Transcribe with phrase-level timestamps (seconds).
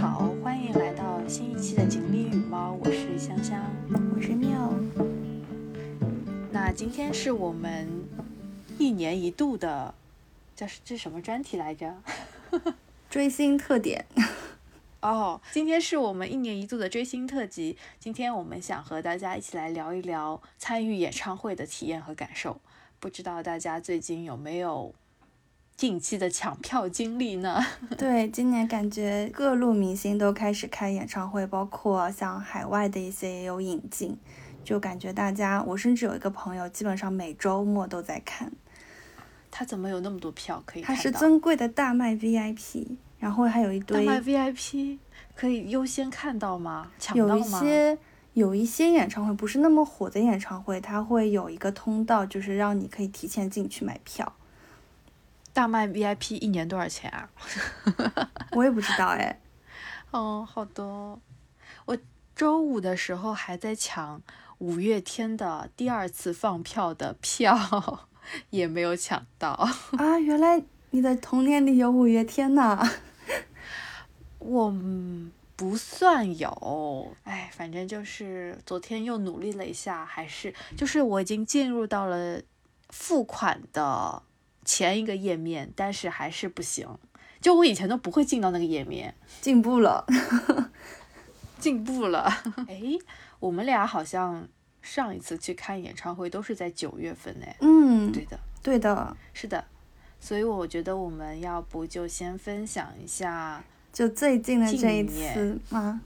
[0.00, 3.62] 好，欢迎来到新一期的锦鲤与猫，我是香香，
[4.14, 4.70] 我是妙。
[6.52, 7.88] 那今天是我们
[8.78, 9.94] 一年一度的，
[10.54, 11.94] 叫是这什么专题来着？
[13.08, 14.04] 追星特点。
[15.00, 17.78] 哦，今天是我们一年一度的追星特辑。
[17.98, 22.60] 今天我们想和大家一起来聊一聊参与演唱会的体验和感受。
[23.00, 24.94] 不知道大家最近有没有
[25.76, 27.62] 近期的抢票经历呢？
[27.98, 34.16] 对，今年感觉各路明星都开始开演唱会，包括像海外的一些也有引进，
[34.64, 38.50] 就感觉大家，我甚至有一个朋友，基本上每周末都在看。
[39.50, 42.96] 他怎么有那么多票可以看他是尊贵的大麦 VIP。
[43.18, 44.98] 然后还有一堆大麦 VIP
[45.34, 46.90] 可以优先看到吗？
[46.98, 47.34] 抢到吗？
[47.34, 47.98] 有一些
[48.34, 54.30] 有一些演唱会不是那么火的演唱会，它会有一个通道，就是让你可以提前进去买票。
[55.56, 57.30] 大麦 VIP 一年多少钱啊？
[58.52, 59.40] 我也不知道哎。
[60.10, 60.84] 哦，好的。
[61.86, 61.96] 我
[62.34, 64.20] 周五的时候还在抢
[64.58, 68.06] 五月天的第二次放票的票，
[68.50, 69.52] 也没有抢到
[69.96, 70.18] 啊！
[70.20, 72.86] 原来你的童年里有五月天呐。
[74.38, 74.70] 我
[75.56, 82.42] 不算有，哎，反正就是昨天又努力了一下，还是就是我已经进入到了
[82.90, 84.22] 付款的
[84.66, 86.86] 前一个页面，但是还是不行。
[87.40, 90.04] 就我以前都不会进到那个页面，进步了，
[91.58, 92.24] 进步了。
[92.68, 92.82] 哎，
[93.38, 94.48] 我们俩好像
[94.82, 97.56] 上一次去看演唱会都是在九月份哎。
[97.60, 99.64] 嗯，对的，对的，是的。
[100.18, 103.62] 所以我觉得我们要不就先分享一下。
[103.92, 106.00] 就最近的这一次吗？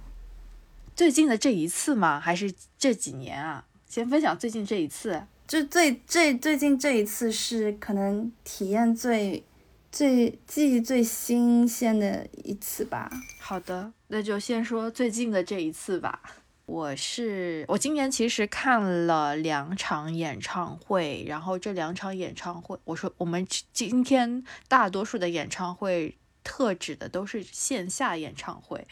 [0.94, 2.20] 最近的这一次吗？
[2.20, 3.64] 还是这几年啊？
[3.88, 5.22] 先分享最近这一次。
[5.50, 9.42] 就最最最近这一次是可能体验最
[9.90, 13.10] 最记忆最新鲜的一次吧。
[13.40, 16.22] 好的，那就先说最近的这一次吧。
[16.66, 26.16] 我是我今年其实看了两场演唱会，然后这两场演唱会，我说我们今天大多数的演唱会。
[26.42, 28.88] 特指的都是线下演唱会，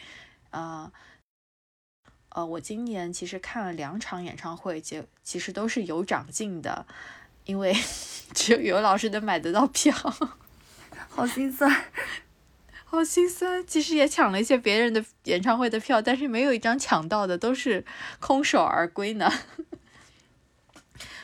[0.51, 0.89] 呃，
[2.39, 6.85] 呃，我今年其实看了两场演唱会，就其实都是有长进的，
[7.43, 7.75] 因为
[8.33, 9.93] 只有尤老师能买得到票，
[11.09, 11.69] 好心酸，
[12.85, 13.65] 好心酸。
[13.67, 17.83] 其实也抢了一些别人的演唱会的票，但是没有一张抢到的，都是
[18.21, 19.29] 空手而归呢。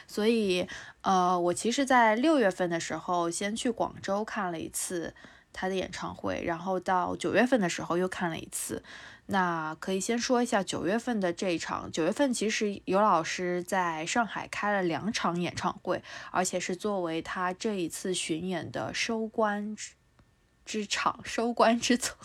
[0.06, 0.68] 所以，
[1.02, 5.16] 呃，我其实，在六月份的时候，先去广州看了一次。
[5.58, 8.84] 他的演唱会，然后到九月份的时候又看了一次。
[9.28, 11.92] 那可以先说一下九月份的这一场。
[11.92, 19.76] 九月份其实尤老师在上海开了两场演唱会，而且是作为他这一次巡演的收官
[20.66, 22.16] 之场、收官之作，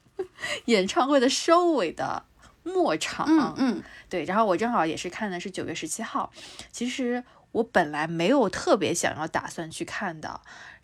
[0.66, 2.24] 演唱会的收尾的
[2.62, 3.26] 末场。
[3.28, 4.24] 嗯嗯，对。
[4.24, 6.32] 然后我正好也是看的是九月十七号。
[6.72, 7.22] 其实
[7.52, 10.40] 我本来没有特别想要打算去看的。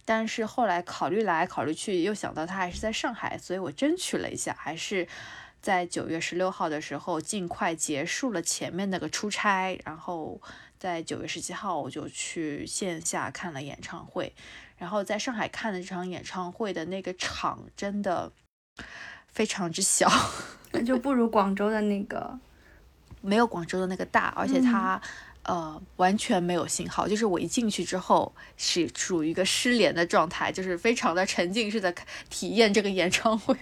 [0.07, 5.09] 但是后来考虑来考虑去，又想到他还是在上海，所以我争取了一下，还是
[5.65, 10.39] 在九月十六号的时候尽快结束了前面那个出差，然后
[10.79, 14.31] 在九月十七号我就去线下看了演唱会。
[14.77, 18.31] 然后在上海看的这场演唱会的那个场真的
[19.27, 20.07] 非常之小，
[20.73, 22.39] 那就不如广州的那个，
[23.23, 25.01] 没有广州的那个大，而且它。
[25.47, 31.95] 呃，完全没有信号，就是我一进去之后是处于一个失联的状态，就是非常的沉浸式的
[32.31, 33.55] 体验这个演唱会，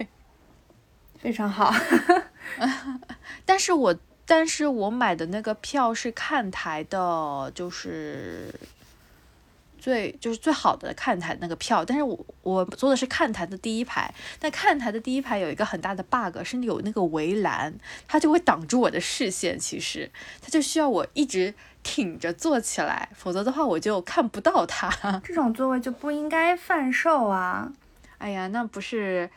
[1.22, 1.72] 非常好。
[3.46, 3.96] 但是我
[4.26, 8.52] 但是我买的那个票是看台的，就是。
[9.82, 17.74] 最就是最好的看台那个票，但是我我坐的是看台的第一排，但看台的第一排有一个很大的 bug，是有那个围栏，
[18.06, 19.58] 它就会挡住我的视线。
[19.58, 20.08] 其实
[20.40, 25.20] 它就需要我一直挺着坐起来，否则的话我就看不到它。
[25.24, 27.72] 这种座位就不应该贩售啊！
[28.18, 29.28] 哎呀，那不是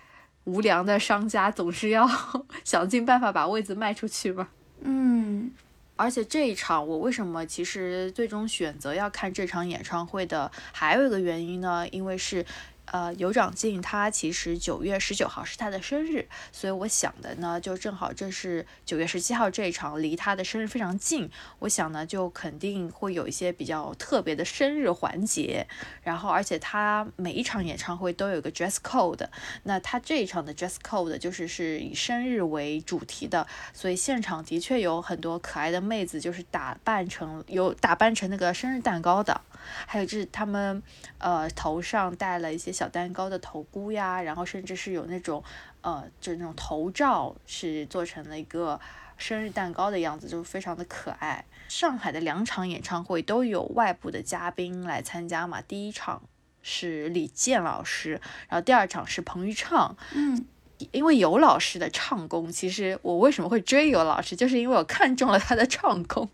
[0.46, 2.10] 无良的商家总是要
[2.64, 4.48] 想尽办法把位子卖出去嘛？
[4.82, 5.52] 嗯。
[5.98, 11.88] 而且这一场，我为什么其实最终选择要看这场演唱会的，还有一个原因呢？
[11.90, 12.46] 因为是。
[12.86, 21.30] 呃，有长靖，他其实九月十九号是他的生日，所以我想的呢，就正好这是九月十七号这一场，离他的生日非常近，
[21.60, 25.68] 我想呢，就肯定会有一些比较特别的生日环节。
[26.04, 29.28] 然后，而且他每一场演唱会都有个 dress code，
[29.64, 39.42] 那他这一场的 dress code 就是是以生日为主题的，所以现场的确有很多可爱的妹子，就是打扮成有打扮成那个生日蛋糕的。
[39.86, 40.82] 还有就是他们
[41.18, 45.44] 呃头上戴了一些小蛋糕的头箍呀，然后甚至是有那种
[45.82, 48.80] 呃就是那种头罩是做成了一个
[49.18, 51.46] 生日蛋糕的样子，就非常的可爱。
[51.68, 56.22] 上海的两场演唱会都有外部的嘉宾来参加嘛，第一场
[56.62, 60.46] 是李健老师，然后第二场是彭昱畅，嗯。
[60.92, 66.30] 因为尤老师的唱功，其实我为什么会追尤老师，就是因为我看中了他的唱功，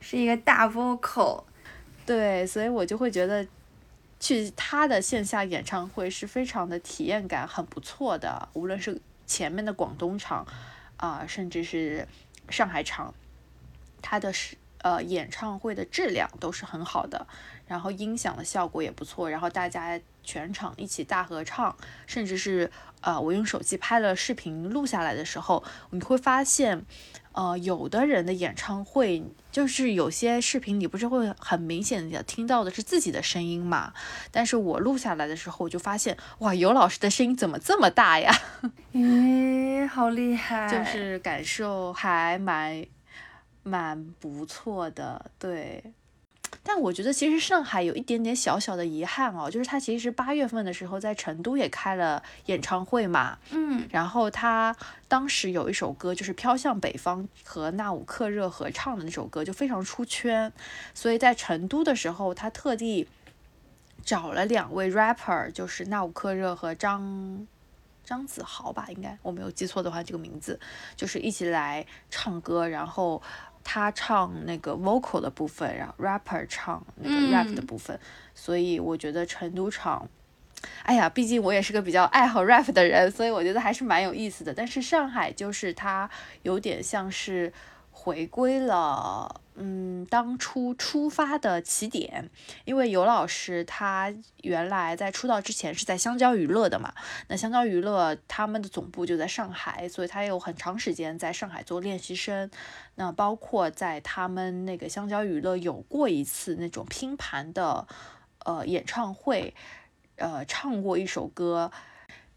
[0.00, 1.44] 是一个大 vocal，
[2.06, 3.46] 对，所以我就会觉得
[4.20, 10.46] 去他的线下演唱会是非常的体验感很不错的，无论是前面的广东场
[10.96, 12.06] 啊，甚至是
[12.48, 13.14] 上海场，
[14.02, 17.26] 他的是呃演唱会的质量都是很好的，
[17.66, 21.76] 然后音响的效果也不错，然后大家全场一起大合唱，
[22.06, 22.70] 甚至是。
[23.04, 26.86] 呃，我用手机拍了视频录下来的时候，你会发现，
[27.34, 33.92] 呃，有的人的演唱会就是有些视频你不是会很明显的听到的是自己的声音嘛？
[34.30, 38.32] 但是我录下来的时候，我就发现，哇，尤老师的声音怎么这么大呀？
[38.94, 40.68] 咦，好厉害！
[40.68, 42.86] 就是感受还蛮
[43.64, 45.82] 蛮不错的，对。
[46.66, 54.74] 但我觉得其实上海有一点点小小的遗憾哦，就是他其实八月份的时候在成都也开了演唱会嘛，嗯，然后他
[55.06, 60.50] 当时有一首歌就是《飘向北方》和那吾克热合唱的那首歌就非常出圈，
[60.94, 63.06] 所以在成都的时候他特地
[64.02, 67.46] 找了两位 rapper，就是那吾克热和张
[68.02, 70.58] 张子豪吧，应该我没有记错的话，这个名字
[70.96, 73.22] 就是一起来唱歌，然后。
[73.64, 77.98] 他唱那个 vocal 的部分，然后 rapper 唱那个 rap 的部分，
[78.34, 80.08] 所以我觉得成都场，
[80.84, 84.54] 哎呀，毕竟我也是个比较爱好 rap 的人，所以我觉得还是蛮有意思的。
[84.54, 86.08] 但是上海就是它
[86.42, 87.52] 有点像是。
[87.96, 92.28] 回归了，嗯，当初出发的起点，
[92.64, 94.12] 因为尤老师他
[94.42, 96.92] 原来在出道之前是在香蕉娱乐的嘛，
[97.28, 102.50] 那香蕉娱乐他们的总部就在上海，所以他有很长时间在上海做练习生，
[102.96, 107.86] 那包括在他们那个香蕉娱乐有过一次那种拼盘的，
[108.44, 109.54] 呃，演唱会，
[110.16, 111.70] 呃，唱过一首歌，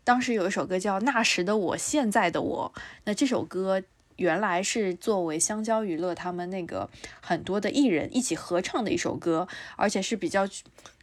[0.04, 2.72] 当时有一首歌叫《那时的我，现在的我》，
[3.06, 3.82] 那这首歌。
[4.18, 6.90] 原来是作为香蕉娱乐他们那个
[7.22, 10.48] 很多的艺人一起合唱的一首歌，而且是比较，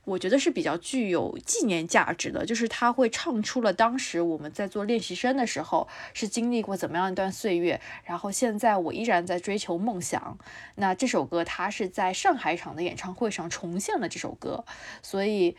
[0.05, 2.45] 我觉得是比较具有纪念价值的。
[2.45, 10.37] 就是他会唱出了当时我们在做练习生的时候是经历过怎么样一段岁月，然后现在我依然在追求梦想。
[10.75, 14.65] 那这首歌他是在上海场的演唱会上重现了这首歌，
[15.03, 15.57] 所以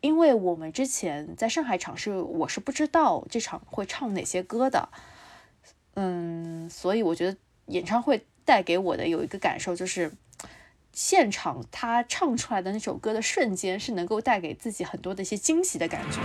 [0.00, 4.88] 因为我们之前在上海场是我是不知道这场会唱哪些歌的。
[5.98, 7.36] 嗯，所以我觉得
[7.68, 10.12] 演唱会带给我的有一个感受就是，
[10.92, 16.20] 现场他唱出来的那首歌的瞬间是能够带给自己很多的一些惊喜的感觉。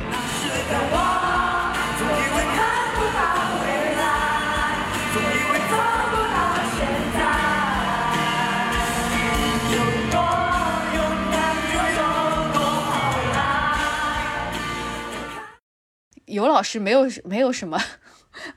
[16.25, 17.81] 尤老师没有没有什么。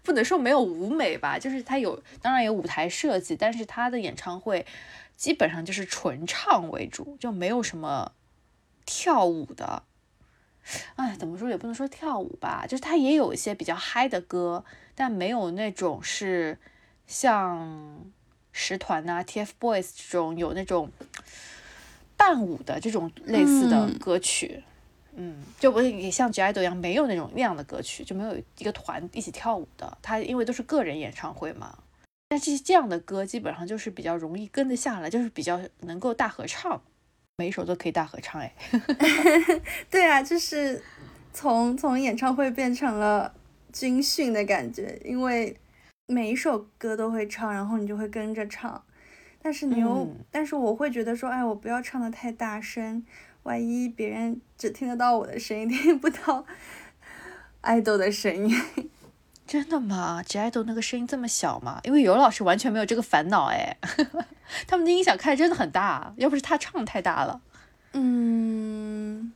[0.02, 4.64] 不能说没有舞美吧，就是他有，当然有舞台设计，但是他的演唱会
[5.16, 8.12] 基本上就是纯唱为主，就没有什么
[8.86, 9.82] 跳舞的。
[10.96, 14.64] 哎，怎么说也不能说跳舞吧，就是他也有一些比较嗨的歌，
[14.94, 16.58] 但没有那种是
[17.06, 18.10] 像
[18.50, 20.90] 十团呐、TFBOYS 这种有那种
[22.16, 24.62] 伴舞的这种类似的歌曲。
[24.66, 24.73] 嗯，
[25.60, 29.96] 就不是也像 J IDOL 一样，没有那种那样的歌曲，就没有一个团一起跳舞的。
[30.02, 31.78] 他因为都是个人演唱会嘛，
[32.28, 36.82] 但这这样的歌基本上就是比较容易跟得下来，就是比较能够大合唱，
[37.36, 38.40] 每一首都可以大合唱。
[38.40, 38.52] 哎，
[39.88, 40.82] 对啊，就是
[41.32, 43.32] 从从演唱会变成了
[43.72, 45.56] 军训的感觉，因为
[46.06, 48.82] 每一首歌都会唱，然后你就会跟着唱。
[49.40, 53.04] 但是你又，但是我会觉得说，哎，我不要唱的太大声。
[53.44, 56.44] 万一别人只听得到我的声音，听不到
[57.60, 58.90] 爱豆的声音，
[59.46, 60.22] 真的吗？
[60.26, 61.80] 只爱豆那个声音这么小吗？
[61.84, 63.76] 因为尤老师完全没有这个烦恼哎，
[64.66, 67.40] 他们的音响开的真的很大，要不是他唱太大了。
[67.92, 69.32] 嗯，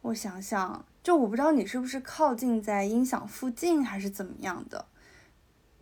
[0.00, 4.86] 我想想，就我不知道你是不是靠近在音响附近，还是怎么样的？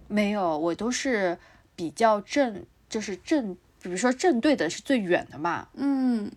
[0.09, 1.39] 没有，我都是
[1.77, 5.69] 比较正，就是正，比如说正对的是最远的嘛。
[5.75, 6.31] 嗯。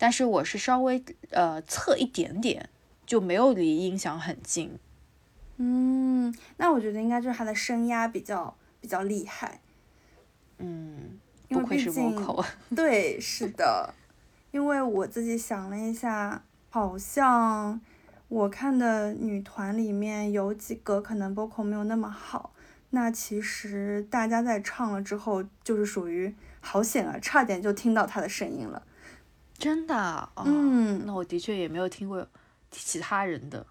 [0.00, 2.70] 但是我是稍微呃侧一点点，
[3.04, 4.78] 就没有离音响很近。
[5.58, 9.60] 嗯，那我觉得应该就是他的声压比较比较厉害。
[10.56, 11.18] 嗯，
[11.50, 12.42] 不愧是 vocal。
[12.74, 13.92] 对，是的，
[14.52, 17.78] 因为我自己想了一下，好像
[18.28, 22.54] 我看的女团里面有几个可能 vocal 没有那么好，
[22.88, 28.82] 那其实大家在唱了之后，就是属于好险啊，差点就听到她的声音了。
[29.60, 30.28] 真的？
[30.36, 32.26] 嗯，那我的确也没有听过
[32.70, 33.64] 其他人的。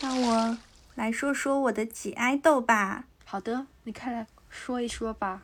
[0.00, 0.58] 那我
[0.94, 3.04] 来说说我的几爱豆吧。
[3.24, 5.42] 好的，你快来说一说吧。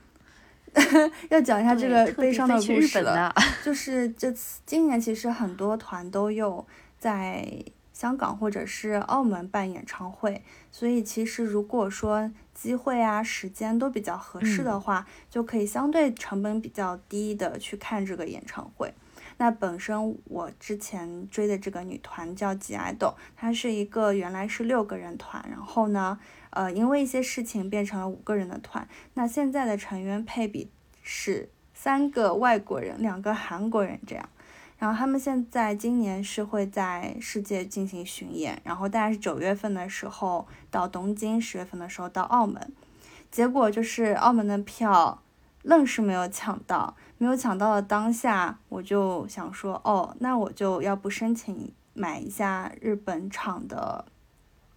[1.29, 3.35] 要讲一下这个悲伤的故事了。
[3.65, 6.65] 就是这次今年其实很多团都有
[6.99, 7.47] 在
[7.93, 18.93] 香港或者是澳门办演唱会，所以其实如果说机会啊时间都比较合适的话，就可以相对成本比较低的去看这个演唱会。
[19.39, 26.19] 那本身我之前追的这个女团叫吉爱豆，它是一个原来是六个人团，然后呢。
[26.55, 28.87] 呃，因为一些事情变成了五个人的团。
[29.15, 30.71] 那现在的成员配比
[31.03, 34.29] 是三个外国人，两个韩国人这样。
[34.83, 42.73] 然后他们现在今年是会在世界进行巡演，然后大概是九月份的时候到东京，十月份的时候到澳门。
[43.31, 45.23] 结果就是澳门的票
[45.63, 54.07] 愣是没有抢到，没有抢到的当下，我就想说，哦，那我就要不申请买一下日本场的。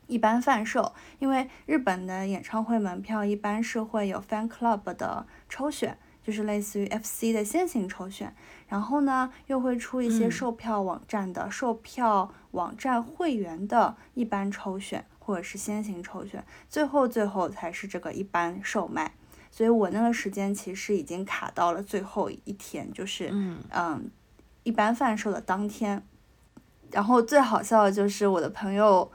[0.06, 8.36] 一般贩售，因为日本的演唱会门票一般是会有 fan club 的抽选，就是类似于 FC 的先行抽选，
[8.68, 19.14] 然后呢又会出一些售票网站的售票网站会员的一般抽选或者是先行抽选，最后最后才是这个一般售卖。
[19.52, 24.12] 所以我那个时间其实已经卡到了最后一天，就是嗯嗯
[24.64, 26.04] 一般贩售的当天。
[26.92, 29.12] 然后最好笑的就是我的朋友。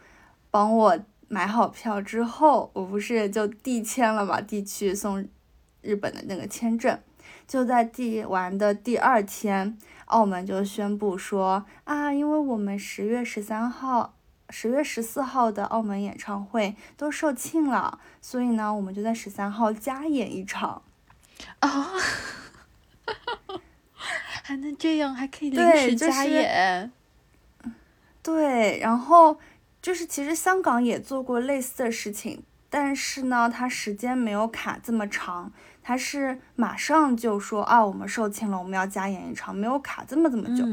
[0.52, 4.40] 帮我买好票之后，我不是就递签了嘛？
[4.40, 5.24] 递去送
[5.80, 6.98] 日本的那个签证，
[7.50, 14.14] 就在递完的第二天，澳门就宣布说啊，因为我们十月十三号、
[14.50, 20.82] 十月十四号的澳门演唱会都售罄了，所以呢，我们就在十三号加演一场。
[21.58, 21.90] 啊
[24.44, 26.92] 还能这样，还可以临时加演？
[28.22, 29.40] 对，然后。
[29.82, 35.50] 就是其实香港也做过类似的事情，但是呢，它时间没有卡这么长，
[35.90, 40.64] 它是马上就说啊，我们售罄了，我们要加演一场，没有卡这么这么久，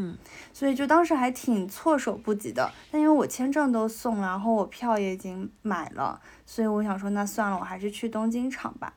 [0.54, 2.72] 所以就当时还挺措手不及的。
[2.92, 8.94] 但因为我签证都送了，然后我票也已经买了，所以我想说，那算了，我还是去东京场吧。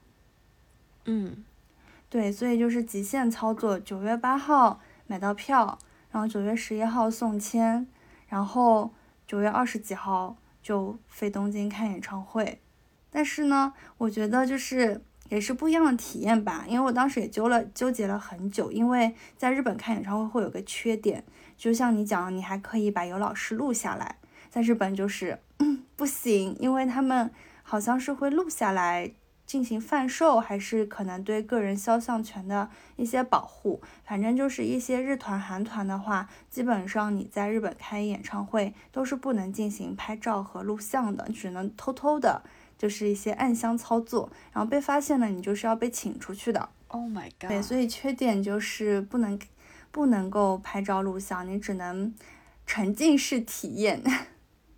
[1.06, 1.42] 嗯，
[2.10, 5.78] 对，所以就是极限操作，九月八号买到票，
[6.10, 7.86] 然后九月十一号送签，
[8.28, 8.92] 然后。
[9.26, 12.60] 九月二十几号就飞东京看演唱会，
[13.10, 16.66] 但是呢，我觉得就是也是不一样的体验吧。
[16.68, 21.24] 因为我当时也纠了纠结了很久，因为在日本看演唱会会有个缺点，
[21.56, 24.16] 就像你讲，你还可以把有老师录下来，
[24.50, 25.38] 在日本就是
[25.96, 27.30] 不行，因为他们
[27.62, 29.12] 好像是会录下来。
[29.46, 33.82] 进行贩售，还是可能对个人肖像权的一些保护。
[34.04, 42.44] 反正就是一些日团、韩团的话，基本上你在日本开演唱会都是不能进行拍照和录像的，只能偷偷的，
[42.80, 44.32] 就是一些暗箱操作。
[44.52, 46.68] 然后被发现了，你就是要被请出去的。
[46.88, 47.50] Oh my god！
[47.50, 49.38] 对，所以缺点就是不能
[49.90, 52.14] 不能够拍照录像，你只能
[52.66, 54.02] 沉浸式体验。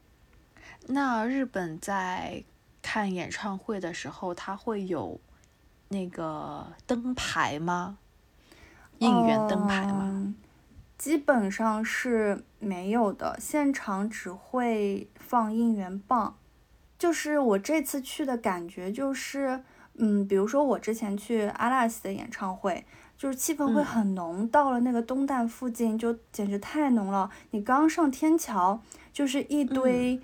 [0.89, 2.43] 那日本在。
[2.85, 5.21] 看演唱会的时候，他会有
[5.91, 7.97] 那个灯牌吗？
[8.99, 10.35] 应援灯牌吗？
[10.99, 16.37] 基本上是没有的，现场只会放应援棒。
[17.03, 22.85] 就是我这次去的感觉就是，嗯，比如说我之前去阿拉斯的演唱会，
[23.19, 27.29] 就是气氛会很浓，到了那个东旦附近就简直太浓了。
[27.51, 28.81] 你刚上天桥，
[29.13, 30.21] 就是一堆。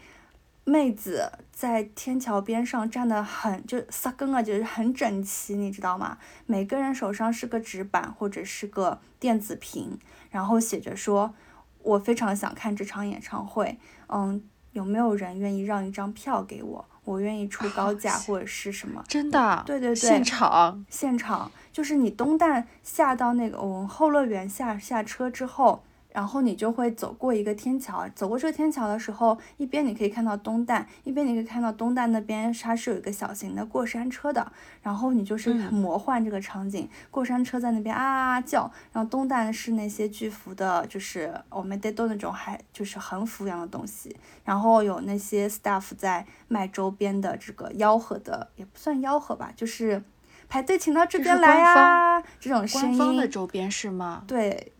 [0.64, 6.18] 妹子在天桥边上站得很，就撒根啊，就是很整齐，你知道吗？
[6.47, 9.99] 每个人手上是个纸板或者是个电子屏，
[10.30, 11.35] 然后写着说
[11.82, 14.42] ：“我非常想看这场演唱会，嗯，
[14.78, 16.85] 有没有人愿意让一张票给我？
[17.04, 19.62] 我愿意出高价或者是什么？”真的？
[19.66, 25.82] 对对对，现场现场就是你东旦下到那个我们后乐园下下车之后。
[26.12, 34.50] 然后你就会走过一个天桥，走过这个天桥的时候，一边你可以看到东旦，一边你可以看到东旦那边它是有一个小型的过山车的。
[34.82, 50.02] 然后你就是很魔幻这个场景，过山车在那边啊啊叫，然后东旦是那些巨幅的，就是我们得都那种还就是横幅一样的东西，然后有那些 staff 在卖周边的这个吆喝的，也不算吆喝吧，就是
[50.48, 52.96] 排队请到这边来呀，这种声音。
[52.96, 54.24] 官方的周边是吗？
[54.26, 54.72] 对。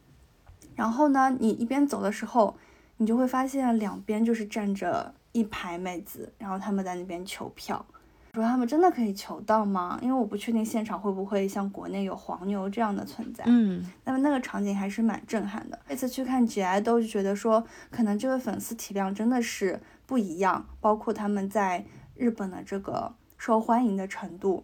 [0.79, 2.57] 然后呢，你一边走的时候，
[2.99, 7.85] 你就会发现两边就是站着一排妹子，然后他们在那边求票。
[8.33, 9.99] 说他们真的可以求到吗？
[10.01, 13.43] 因为我不确定现场会不会像国内有黄牛这样的存在。
[13.49, 15.77] 嗯，那么那个场景还是蛮震撼的。
[15.89, 24.63] 这次去看 G I 都就觉得说，可能这位粉丝体量真的是不一样，包括他们在日本的这个受欢迎的程度。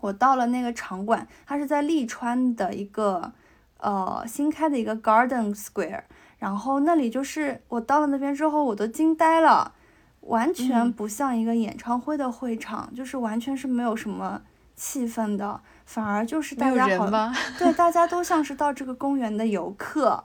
[0.00, 3.32] 我到了那个场馆，它是在利川的一个
[3.80, 6.02] 呃新开的一个 Garden Square，
[6.38, 9.72] 然后那里就是我到了那边之后，我都惊呆了。
[10.20, 14.42] 完全不像一个演唱会的会场，就是完全是没有什么
[14.76, 17.08] 气氛的，反而就是大家好，
[17.58, 20.22] 对，大家都像是到这个公园的游客。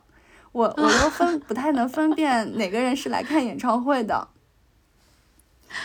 [0.52, 4.28] 我我都分不太能分辨哪个人是来看演唱会的。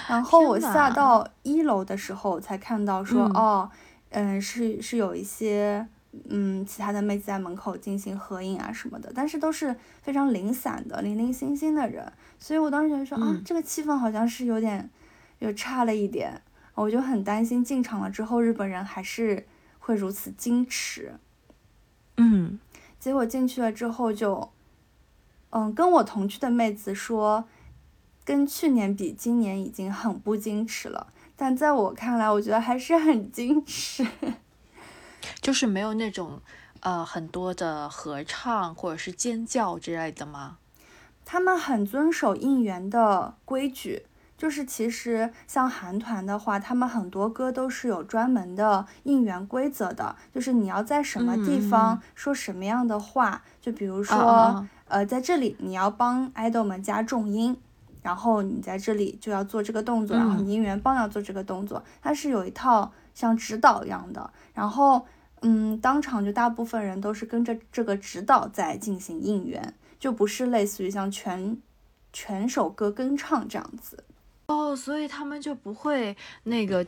[0.09, 3.71] 然后我下到一楼的时候才看到说，哦，
[4.11, 5.87] 嗯，是是有一些。
[6.29, 14.91] 嗯，其他的妹子在门口进行合影啊什么的，但是都是非常零散的、零零星星的人，所以我当时觉得说啊，这个气氛好像是有点，
[15.39, 16.43] 有差了一点，
[16.75, 19.47] 我就很担心进场了之后日本人还是
[19.79, 21.15] 会如此矜持。
[22.17, 22.59] 嗯，
[22.99, 24.51] 结果进去了之后就，
[25.51, 27.45] 嗯，跟我同去的妹子说，
[28.25, 34.05] 跟去年比，今年已经很不矜持了，但在我看来，我觉得还是很矜持。
[35.41, 36.41] 就是没有那种，
[36.81, 40.57] 呃，很多的合唱或者是尖叫之类的吗？
[41.25, 44.05] 他们很遵守应援的规矩，
[44.37, 57.57] 就是其实像韩团的话，他们很多歌都是有专门的应援规则的，就是你要在什么地方说什么样的话，就比如说，呃，在这里你要帮爱豆们加重音，
[58.03, 65.07] 然后你在这里就要做这个动作，然后你应援棒要做这个动作，它是有一套像指导一样的，然后。
[65.43, 71.57] 嗯，当场就大部分人都是跟着这个指导在进行应援，就不是类似于像全
[72.13, 74.05] 全首歌跟唱这样子。
[74.47, 76.87] 哦，所以他们就不会那个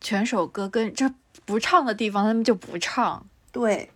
[0.00, 1.12] 全首歌跟这
[1.44, 3.26] 不唱的地方，他们就不唱。
[3.50, 3.90] 对，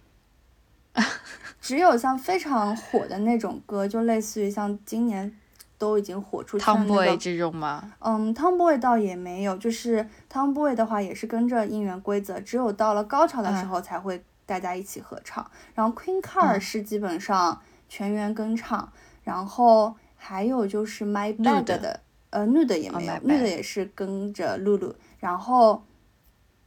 [1.60, 5.36] 只有像非常火的那种歌，就类似于像今年。
[5.78, 7.92] 都已经火出圈那个这种吗？
[7.98, 15.48] 嗯，Tomboy 倒也没有，就是 Tomboy 的话也是跟着应援规则，只有到了高潮的时候才会大家一起合唱。
[15.74, 18.90] 然后 Queen Card 是基本上全员跟唱，
[19.22, 24.94] 然后还有就是 My Bad 的，呃，Nude 也没有，Nude 也是跟着露露。
[25.18, 25.84] 然后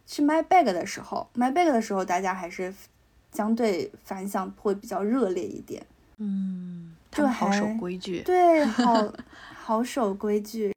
[0.06, 2.74] 是 My Bag 的时候，My Bag 的时候大家还是
[3.34, 5.84] 相对反响会比较热烈一点。
[6.18, 6.96] 嗯。
[7.12, 9.14] 就好守规矩，对， 好
[9.54, 10.74] 好守规矩。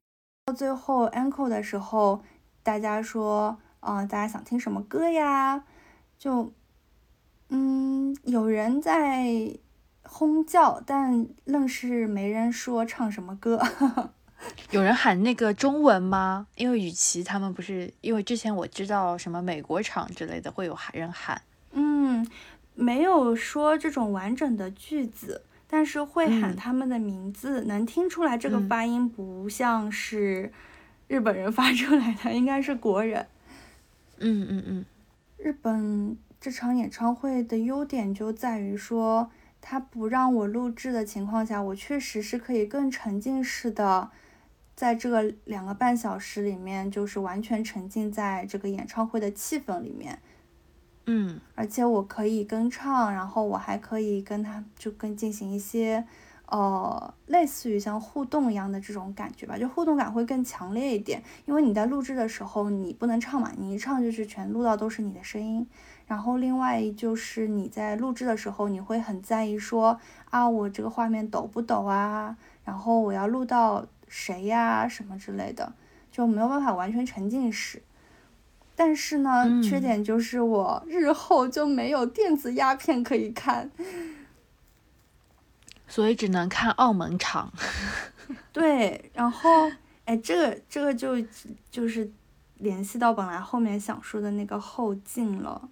[0.47, 2.23] 到最后 encore 的时候，
[2.63, 5.65] 大家说，啊，大家想听什么歌呀？
[6.19, 6.53] 就，
[7.49, 9.57] 嗯，有人在
[10.03, 13.61] 轰叫，但愣是没人说唱什么歌。
[14.73, 16.49] 有人喊那个中文吗？
[16.57, 21.41] 因为雨琦他们不是，因为之前我知道什么美国场之类的会有喊人喊。
[21.71, 22.27] 嗯，
[22.75, 25.43] 没有说这种完整的句子。
[25.73, 30.53] 但是会喊他们的名字，能听出来这个发音不像是
[31.09, 33.27] 日本人发出来的，应该是国人。
[34.19, 34.85] 嗯嗯嗯。
[35.39, 39.31] 日本这场演唱会的优点就在于说，
[39.63, 44.11] 他不让我录制的情况下，我确实是可以更沉浸式的，
[44.77, 50.19] 在这个两个半小时里面，就是完全沉浸在这个演唱会的气氛里面。
[51.07, 56.05] 嗯，而且我可以跟唱，然后我还可以跟他就跟进行一些，
[56.47, 61.23] 呃，类似于像互动一样的这种感觉吧，就互动感会更强烈一点。
[61.45, 65.67] 因为你在录制的时候你不能唱嘛，你一唱就是全录到都是你的声音。
[66.07, 69.99] 然后另外就是你在录制的时候，你会很在意说
[70.31, 72.37] 啊，我这个画面抖不抖啊？
[72.65, 75.73] 然后我要录到谁呀什么之类的，
[76.13, 77.83] 就没有办法完全沉浸式。
[78.85, 83.71] 但是呢，缺点就是我日后就没有电子鸦片可以看，
[85.87, 87.53] 所以只能看澳门场。
[88.53, 89.71] 对，然后，
[90.05, 91.25] 哎，这个这个就
[91.71, 92.11] 就是
[92.59, 95.69] 联系到本来后面想说的那个后劲了。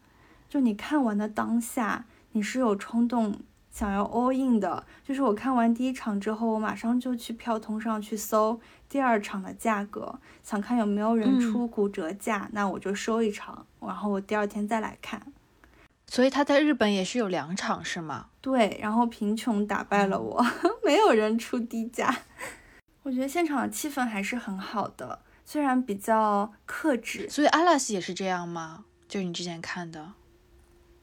[0.48, 4.84] 就你看完的当下，你是有冲动想要 all in 的。
[5.04, 8.60] 就是我看完第一场之后，我马上就去票通上去搜。
[8.88, 15.32] 第二场的价格，想看有没有人出骨折价，那我就收一场，然后我第二天再来看。
[16.08, 18.26] 所以他在日本也是有两场是吗？
[18.40, 20.44] 对，然后贫穷打败了我，
[20.84, 22.12] 没有人出低价。
[23.04, 27.28] 我觉得现场的气氛还是很好的，虽然比较克制。
[27.30, 28.84] 所以阿拉斯也是这样吗？
[29.06, 30.14] 就是你之前看的？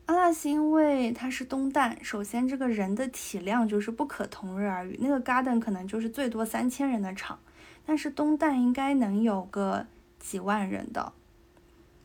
[0.07, 4.97] 阿拉斯因为它是东旦，首先这个人的体量就是不可同日而语。
[5.01, 7.37] 那个 Garden 可能就是最多三千人的场，
[7.85, 9.85] 但是东旦应该能有个
[10.17, 11.11] 几万人的。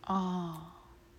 [0.05, 0.63] 哦，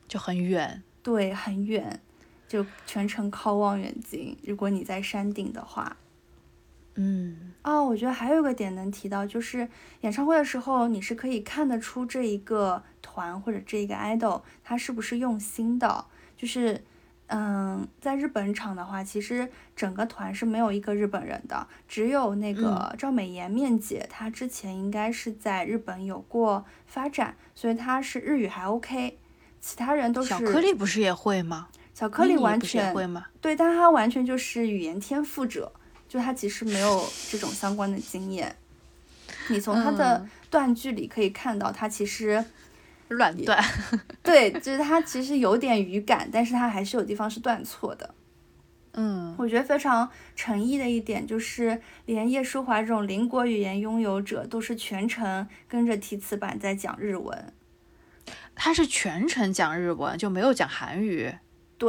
[0.10, 0.84] 就很远。
[1.02, 2.02] 对，很远，
[2.50, 4.38] 就全程靠望远镜。
[4.44, 5.96] 如果你在山顶的话。
[6.96, 7.54] 嗯。
[7.64, 9.70] 哦，我觉得还有一个点能提到，就是
[10.02, 16.06] 演唱会的时候，你是可以看得出这一个团或者这一个 idol 他是不是用心的。
[16.44, 16.84] 就是，
[17.28, 29.18] 嗯，在日本场的话，其实整个团是没有一个日本人的，只有那个赵美妍面姐，她之前应该是在日本有过发展，所以她是日语还 OK。
[29.62, 30.28] 其他人都是。
[30.28, 31.70] 小颗粒不是也会吗？
[31.94, 33.28] 小颗粒完全会吗？
[33.40, 35.72] 对，但她完全就是语言天赋者，
[36.10, 38.54] 就她其实没有这种相关的经验。
[39.48, 42.44] 你从他的断句里可以看到，他其实。
[43.10, 43.64] 乱断，
[44.24, 48.16] 对，就是他其实有点语感，但是他还是有地方是断错的。
[48.96, 57.54] 嗯，我觉得非常诚意的一点就是，连叶舒华这种邻国语言拥有者都是全程跟着提词板在讲日文。
[58.56, 61.34] 他是全程讲日文，就没有讲韩语。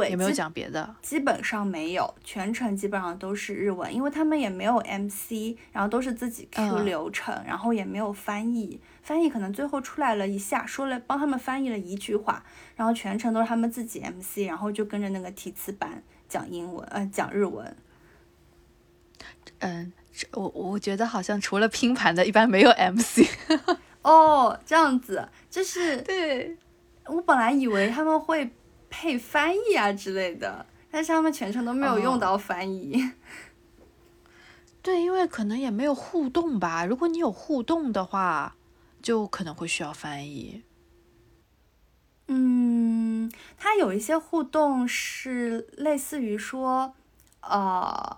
[0.01, 12.43] 对，也没有讲别的，基本上没有，全程基本上都是日文，因为他们也没有 MC，然后都是自己 Q 流程，然后也没有翻译，翻译可能最后出来了一下，说了帮他们翻译了一句话，
[12.75, 17.75] 然后全程都是他们自己 MC，然后就跟着那个提词板讲英文，呃，讲日文。
[19.59, 19.93] 嗯，
[20.33, 23.25] 我我觉得好像除了拼盘的，一般没有 MC。
[24.01, 26.57] 哦，这样子，就是对
[27.05, 28.51] 我本来以为他们会。
[28.97, 33.11] 配翻译啊之类的，但是他们全程都没有用到翻译。
[34.81, 36.85] 对，因为可能也没有互动吧。
[36.85, 38.55] 如果你有互动的话，
[39.01, 40.63] 就可能会需要翻译。
[42.27, 46.95] 嗯，它有一些互动是类似于说，
[47.41, 48.17] 呃，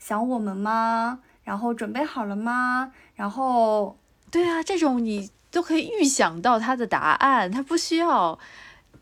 [0.00, 1.20] 想我们吗？
[1.44, 2.92] 然后准备好了吗？
[3.14, 3.96] 然后，
[4.28, 8.38] 对啊，这种你都可以预想到他的答案，他不需要。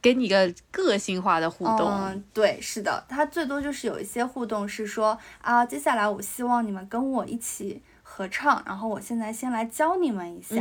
[0.01, 10.57] 给你个个性化的互动，嗯，对，是的，它最多就是有一些互动是说啊，接下来我希望你们跟我一起合唱，然后我现在先来教你们一下，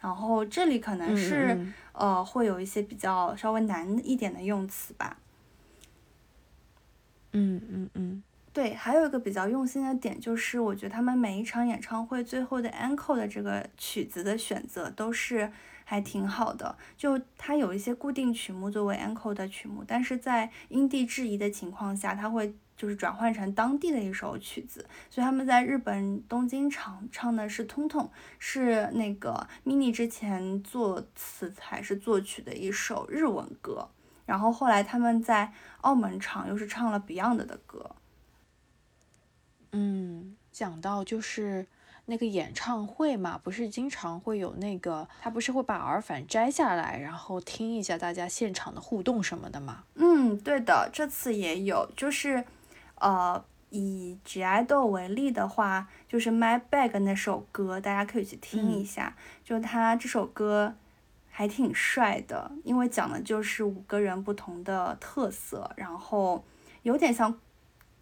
[0.00, 5.18] 然后这里可能是呃会有一些比较稍微难一点的用词吧，
[7.32, 8.22] 嗯嗯嗯，
[8.54, 15.52] 对，还有一个比较用心的点就是，我觉得他们每一场演唱会最后的 encore 的这个曲子的选择都是。
[15.90, 24.86] 还挺好的，就它有一些固定曲目作为 encore 的曲目，但是在因地制宜的情况下，它会就是转换成当地的一首曲子。
[25.08, 28.04] 所以他们在日本东京场唱的是《通通》，
[28.38, 33.88] 是那个 mini 之前作词还是作曲的一首日文歌。
[34.26, 37.96] 然后后来他们在澳门场又是唱了 Beyond 的歌。
[39.72, 41.66] 嗯，讲到就是。
[42.10, 49.84] 那个演唱会嘛，不是经常会有那个，他不是会把耳返摘下来，然后听一下大家现场的互动什么的吗？
[49.94, 52.42] 嗯，对的，这次也有，就是，
[52.94, 60.74] 呃，以 G IDOL 为例的话，就是 My Bag 那首歌，大家可以去听一下，就他这首歌
[61.28, 66.42] 还挺帅的，因为讲的就是五个人不同的特色，然后
[66.84, 67.38] 有点像。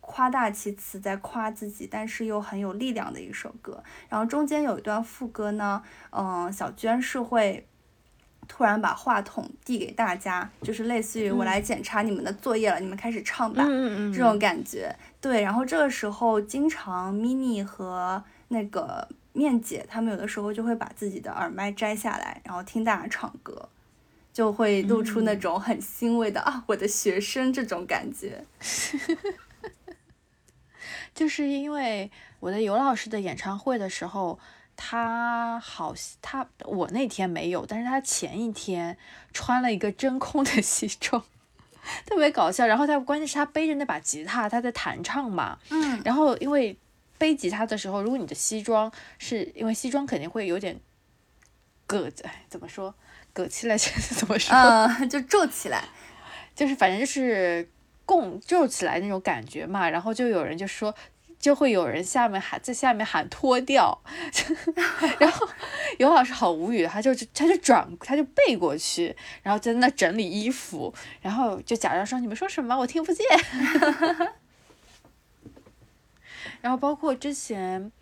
[0.09, 3.83] 夸大其词在夸自己，但是又很有力量的一首歌。
[4.09, 7.67] 然后中间有一段副歌呢，嗯，小娟是会
[8.47, 13.65] 突然把话筒递给大家，就是类似于我来检查你们的作业了，你们开始唱吧，
[14.15, 14.95] 这种感觉。
[15.21, 23.69] 对，然后这个时候经常 mini 和那个面姐他们有的时候就会把自己的耳麦摘下来，然后听大家唱歌，
[24.33, 28.45] 就会露出那种很欣慰的啊，我的学生这种感觉。
[31.17, 34.39] 就是因为我在尤老师的演唱会的时候，
[34.77, 38.99] 他好，他我那天没有，但是他前一天
[39.33, 41.25] 穿了一个真空的西装，
[42.05, 42.67] 特别搞笑。
[42.67, 45.59] 然后他关键是他背着那把吉他，他在弹唱嘛。
[45.71, 46.03] 嗯。
[46.05, 46.77] 然后因为
[47.17, 50.79] 背吉他的时候，如果你的西装是因为西装肯定会有点
[51.87, 52.95] 搁，哎，怎么说？
[53.33, 54.55] 搁起来 是怎么说？
[54.55, 55.83] 嗯，就皱起来，
[56.55, 57.67] 就是反正就是。
[58.07, 60.95] 供皱起来那种感觉嘛，然后就有人就说，
[61.39, 64.01] 就会有人下面喊在下面喊脱掉，
[65.21, 65.47] 然后
[65.99, 72.79] 尤老师好无语，他就他就转他就背过去，然后在那整理衣服，然后就假装说你们说什么？
[72.79, 73.27] 我听不见，
[76.63, 77.93] 然后包括之前，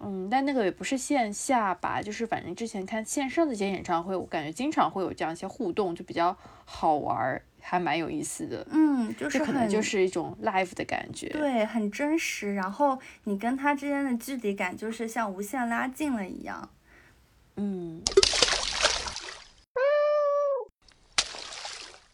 [0.00, 7.42] 嗯，但那个也不是线下吧，就是反正之前看线上的一些演唱会，我感觉经常会有这样一些互动，就比较好玩儿。
[7.70, 8.66] 还蛮有意思的。
[8.70, 11.28] 嗯，就是可能就是一种 live 的感觉。
[11.28, 12.54] 对，很真实。
[12.54, 16.70] 然后你跟他之间的距离感就是像无限拉近了一样。
[17.56, 18.00] 嗯。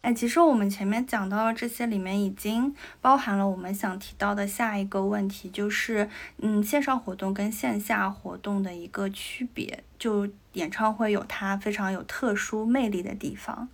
[0.01, 9.83] 哎，其实我们前面讲到的这些里面，已经包含了我们想提到的下一个问题，就是嗯，线上活动跟线下活动的一个区别。
[9.97, 13.69] 就演唱会有它非常有特殊魅力的地方。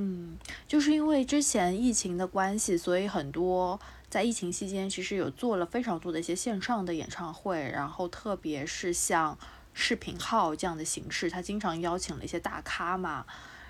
[0.00, 9.36] 嗯，就是因为之前疫情的关系，所以很多在疫情期间其实有做了非常多的一些线上的演唱会，然后特别是像
[9.74, 13.26] 视频号这样的形式，他经常邀请了一些大咖嘛。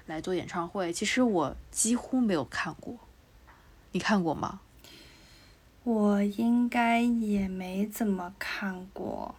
[0.06, 2.96] 来做演唱会，其实我几乎没有看过，
[3.92, 4.60] 你看过吗？
[5.84, 9.34] 我应该也没怎么看过。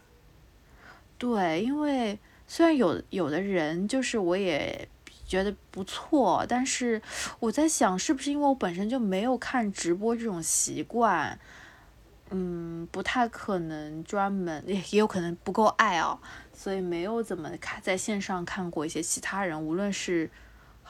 [1.17, 4.87] 对，因为虽然有有的人就是我也
[5.29, 7.01] 觉得不错，但是
[7.39, 11.39] 我在想，是不是因为我本身就没有看直播这种习惯，
[12.31, 16.19] 嗯，不太可能专门，也也有可能不够爱哦，
[16.51, 20.29] 所以没有怎么看在线上看过一些其他人，无论是。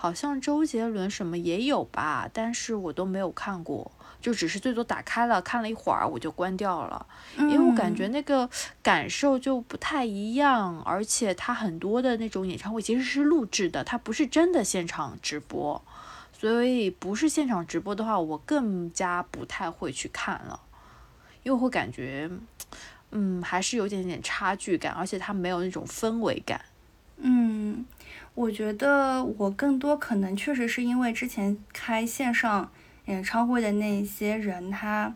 [0.02, 7.06] 好像周杰伦什么也有吧，但是我都没有看过，就只是最多打开了看了一会儿，我就关掉了，
[7.38, 8.50] 因为我感觉那个
[8.84, 15.82] 感受就不太一样，而且它很多的那种演唱会其实是录制的，它不是真的现场直播，
[16.34, 20.60] 所以不是现场直播的话，我更加不太会去看了，
[21.44, 22.30] 因为会感觉，
[23.12, 26.62] 嗯，还是有点点差距感，而且它没有那种氛围感，
[27.18, 27.86] 嗯。
[28.36, 32.72] 我觉得我更多可能确实是因为之前开线上
[33.10, 35.14] 演唱会的那些人，他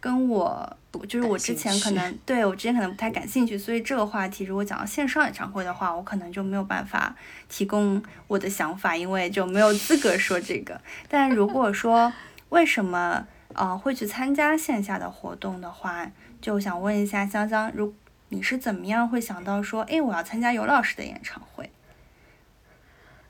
[0.00, 0.76] 跟我
[1.08, 7.14] 就是我之前可能对我之前可能不太感兴趣，所以这个话题如果讲到线上演唱会的话，我可能就没有办法
[7.48, 10.80] 提供我的想法，因为就没有资格说这个。
[11.08, 12.12] 但如果说
[12.50, 17.94] 为什么呃会去参加线下的活动的话，就想问一下香香，如
[18.28, 21.70] 你是怎么样会想到说，哎，我要参加尤老师的演唱会？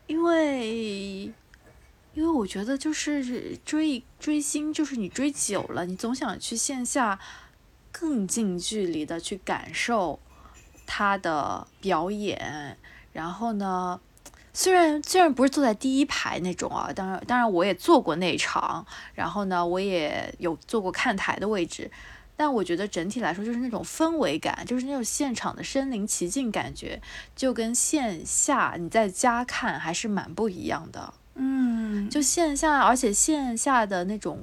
[0.06, 1.32] 因为，
[2.14, 7.18] 因为我觉得就是追追星，就是你追久了，你总想去线下
[7.90, 10.20] 更近距离的去感受
[10.86, 12.76] 他的表演。
[13.12, 14.00] 然后呢，
[14.52, 21.90] 虽然虽然不是坐在第一排那种啊，当然当然我也坐过那场，然后呢，我也有坐过看台的位置。
[22.36, 27.00] 但我觉得整体来说，就是那种氛围感，就是那种现场的身临其境感觉，
[27.36, 31.14] 就跟线下你在家看还是蛮不一样的。
[31.34, 34.40] 嗯，就线下，而且线下的那种，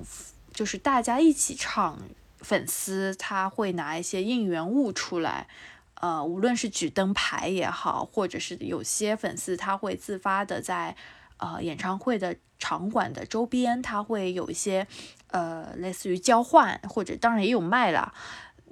[0.54, 1.98] 就是大家一起唱，
[2.40, 5.48] 粉丝他会拿一些应援物出来，
[5.96, 10.96] 呃，无论是举灯牌也好，或者是有些粉丝他会自发的在
[11.38, 14.88] 呃演唱会的场馆的周边，他会有一些。
[15.34, 18.14] 呃，类似于交换，或者当然也有卖了，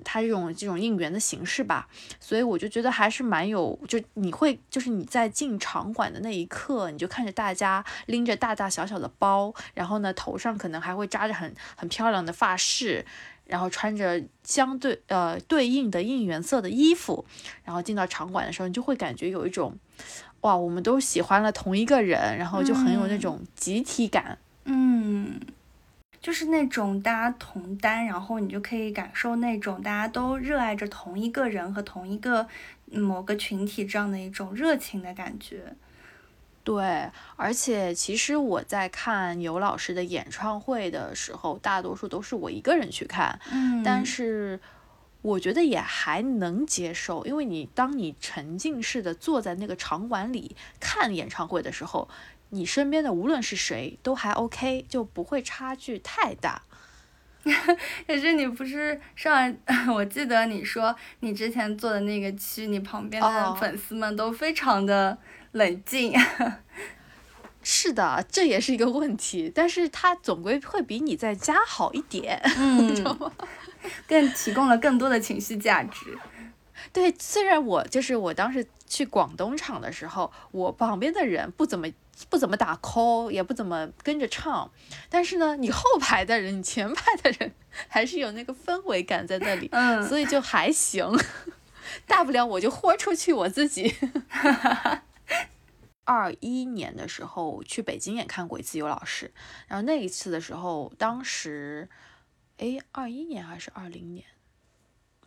[0.04, 1.88] 它这种这种应援的形式吧，
[2.20, 13.06] 所以我就觉得还是蛮有，就你会就是你在进场馆的那一刻，你就看着大家拎着大大小小的包，然后呢头上可能还会扎着很很漂亮的发饰，
[13.46, 17.26] 然后穿着相对呃对应的应援色的衣服，
[17.64, 19.78] 然后进到场馆的时候，你就会感觉有一种
[20.42, 25.40] 哇，我们都喜欢了同一个人，然后就很有那种集体感，嗯。
[26.22, 32.46] 就是那种大家同担，然后你就可以感受那种大家都热爱着同一个人和同一个
[32.86, 35.74] 某个群体这样的一种热情的感觉。
[36.62, 44.60] 对，而且其实我在看尤老师的演唱会的时候，大多数都是我一个人去看，嗯，但是
[45.22, 52.10] 我觉得也还能接受，因为你当你沉浸式的坐在那个场馆里看演唱会的时候。
[52.50, 56.64] 你身边的无论是谁都还 OK，就不会差距太大。
[58.06, 59.56] 可是你不是上，
[59.94, 65.18] 我记得你说你之前做的那个区，你旁边的粉丝们都非常的
[65.54, 66.14] 冷静。
[67.64, 72.42] 是的，这也是一个问题，但是他总归会比你在家好一点，
[72.80, 73.32] 你知道吗？
[74.08, 76.18] 更提供了更多的情绪价值。
[76.92, 81.88] 对，虽然我就是我当时去广东厂的时候，我旁边的人不怎么。
[82.28, 84.70] 不怎么打 call，也不怎么跟着唱，
[85.10, 87.54] 但是呢，你后排的人，你前排的人，
[87.88, 91.08] 还是有那个氛围感在那里，嗯，所以就还行，
[92.06, 93.96] 大不了我就豁出去我自己。
[96.04, 99.32] 二一年的时候去北京也看过一次尤老师，
[99.68, 101.88] 然后那一次的时候，当时，
[102.58, 104.26] 哎，二一年还是二零年？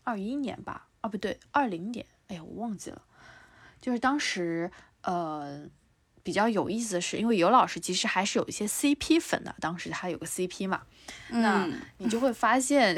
[0.03, 0.89] 二一年吧？
[1.01, 3.01] 啊，不对，二零年，哎呀，我忘记了，
[3.81, 4.71] 就是当时，
[5.03, 5.67] 呃。
[6.23, 10.83] 比较有意思的是，因为尤老师其实还是有一些 CP 粉的，当时他有个 CP 嘛，
[11.31, 12.97] 那你就会发现，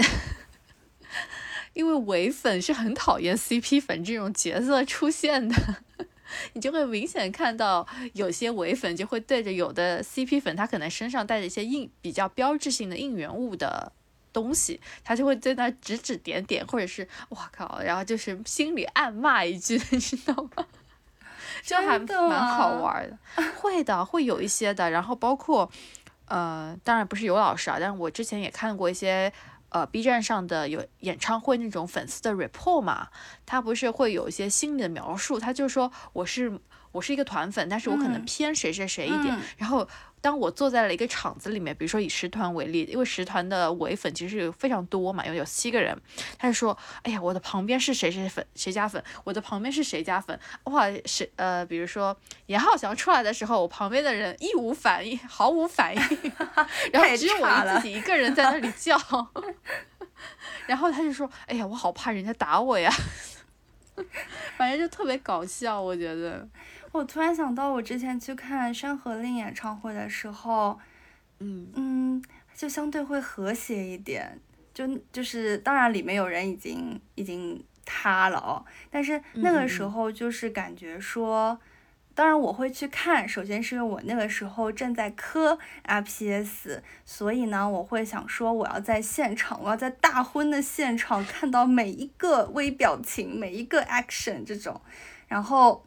[1.72, 5.54] 因为伪粉是很讨厌 CP 粉这种角色出现的，
[6.52, 13.92] 你就会明显看到有些伪粉就会对着有的 CP 粉，他可能身上带着一些应比较标志性的应援物的
[14.32, 20.66] 东西，他就会在那指指点点，或者是哇靠，然后就是心里暗骂一句， 你知道吗？
[21.62, 23.18] 就还蛮好玩的，
[23.58, 24.90] 会的，会有一些的。
[24.90, 25.70] 然后包括，
[26.26, 29.32] 呃，当然不是有老师啊，但是我之前也看过一些，
[29.68, 33.08] 呃，B 站上的有演唱会那种粉丝的 report 嘛，
[33.44, 36.60] 他不是会有一些心理的描述，他就说我是
[36.92, 39.88] 我是一个团粉，但是我可能偏谁谁谁一点，然后。
[40.24, 45.94] 当我坐在了一个场子里面，比如说以十团为例，因为十团的唯粉其实有非常多嘛，因为有七个人，
[46.38, 56.00] 他就说：“哎呀，我的旁边是谁谁粉，谁家粉，我的旁边是谁家粉，哇，谁呃，比如说严浩翔出来的时候，我旁边的人一无反应，毫无反应，
[56.90, 58.98] 然后只有我自己一个人在那里叫，
[60.66, 62.90] 然后他就说：哎呀，我好怕人家打我呀，
[64.56, 66.48] 反正就特别搞笑，我觉得。”
[66.94, 70.78] 我突然想到，我之前去看《山河令》演唱会的时候，
[71.40, 72.22] 嗯嗯，
[72.54, 74.38] 就相对会和谐一点，
[74.72, 81.58] 就就是当然里面有人已经已经塌了哦，但是那个时候就是感觉说，
[82.14, 94.80] 当然我会去看，首先是因为我那个时候正在磕 RPS，所以呢，我会想说我要在现场，我要在大婚的现场看到每一个微表情，每一个 action 这种，
[95.26, 95.84] 然后。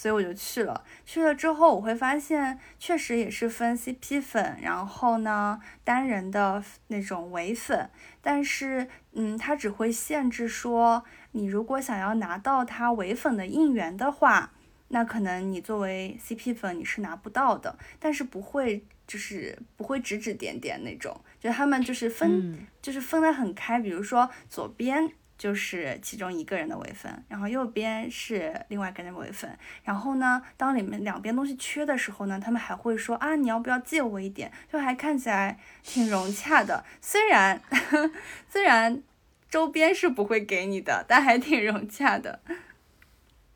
[0.00, 7.90] 所以我就去了，去了之后我会发现，确实也是分 CP 粉，然后呢单人的那种唯粉，
[8.22, 14.52] 但是嗯，它只会限制说，你如果想要拿到他唯粉的应援的话，
[14.88, 25.12] 那可能你作为 CP 粉你是拿不到的，但是不会就是不会指指点点那种，就他们就是分就是分得很开，比如说左边。
[25.40, 29.50] 就是其中一个人的尾分，然后右边是另外一个人的尾分，
[29.82, 34.52] 然后呢，当你们两边东西缺的时候呢，他们还会说啊，你要不要借我一点？
[34.70, 37.58] 就还看起来挺融洽的，虽然
[38.50, 39.02] 虽然
[39.48, 42.40] 周边是不会给你的，但还挺融洽的。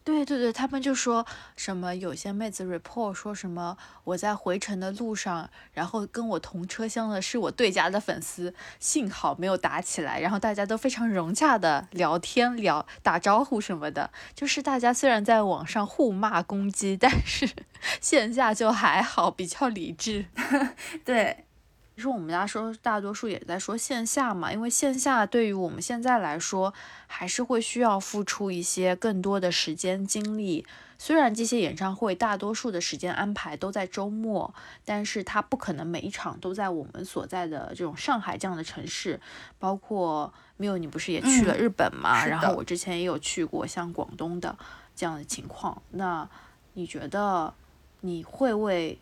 [0.05, 17.49] 对对对，他们就说什么有些妹子 report 说什么我在回程的路上，然后跟我同车厢的是我对家的粉丝，幸好没有打起来，然后大家都非常融洽的聊天聊打招呼什么的，就是大家虽然在网上互骂攻击，但是
[18.03, 20.27] 线下就还好，比较理智。
[21.03, 21.47] 对。
[21.95, 26.75] 其实我们家说大多数也在说线下嘛，因为线下对于我们现在来说，
[27.07, 30.67] 还是会需要付出一些更多的时间精力。
[30.99, 34.53] 虽然这些演唱会大多数的时间安排都在周末，
[34.85, 39.21] 但是它不可能每一场都在我们所在的这种上海这样的城市。
[39.61, 42.27] 包括 Miu，你不是也去了日本嘛？
[42.27, 44.57] 然后我之前也有去过像广东的
[44.97, 45.81] 这样的情况。
[45.91, 46.29] 那
[46.73, 47.55] 你觉得
[48.01, 48.99] 你会为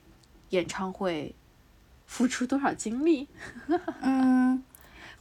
[0.51, 1.35] 演唱会？
[2.13, 3.27] 付出多少精力，
[4.03, 4.63] 嗯，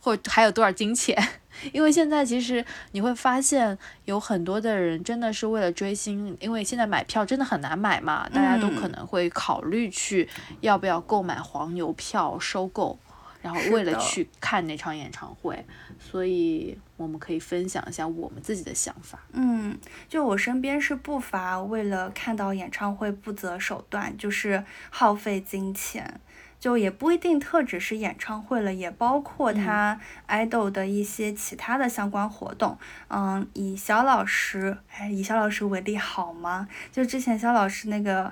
[0.01, 1.17] 或还有多少金钱？
[1.71, 10.27] 因为现在其实你会发现有很多的人真的是为了追星，因为现在买票真的很难买嘛，大家都可能会考虑去
[10.59, 12.99] 要不要购买黄牛票收购，
[13.41, 15.65] 然后为了去看那场演唱会，
[15.97, 19.17] 所以我们可以分享一下我们自己的想法。
[19.31, 19.77] 嗯，
[20.09, 26.19] 就我身边是不乏为了看到演唱会不择手段，就是耗费金钱。
[26.61, 32.77] 就也不一定特指是演唱会了，也包括他 idol 的一些其他的相关活动。
[33.07, 36.67] 嗯，以小老师，哎，以小老师为例好吗？
[36.91, 38.25] 就之前小老师那个《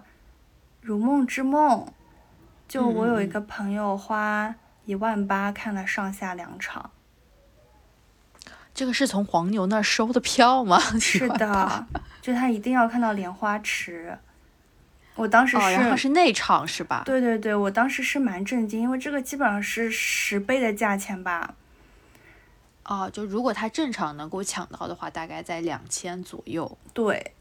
[0.82, 1.88] 如梦之梦》，
[2.68, 4.54] 就我有一个朋友花
[4.86, 6.92] 一万八看了上下两场。
[8.76, 10.80] 这个是从黄牛那收的票吗？
[11.02, 11.88] 是的，
[12.22, 14.20] 就他一定要看到莲花池。
[15.20, 17.04] 我当时是，然后是内场是吧？
[17.06, 21.56] 对对对，我当时是蛮震惊，因为这个基本上是十倍的价钱吧。
[22.86, 26.78] 哦，就如果他正常能够抢到的话，大概在两千左右。
[26.94, 27.34] 对。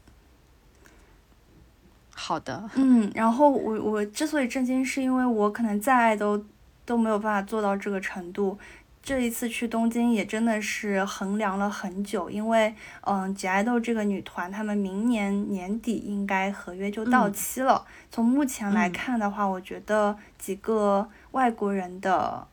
[2.13, 2.69] 好的。
[2.75, 6.45] 嗯，然后我我之所以震惊，是因为我可能再爱都
[6.85, 8.59] 都没有办法做到这个程度。
[9.01, 17.85] 这一次去东京也真的是衡量了很久，因为嗯，吉爱豆这个女团，他们明年年底应该合约就到期了。
[18.11, 22.45] 从目前来看的话，我觉得几个外国人的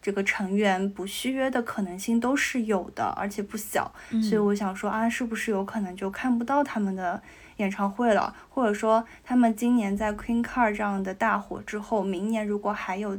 [0.00, 3.92] 这个成员不续约的可能性都是有的，而且不小。
[4.22, 7.20] 所以我想说啊，是不是有可能就看不到他们的
[7.56, 13.18] 演唱会了，或者说他们今年在 Queen Card 这样的大火之后，明年如果还有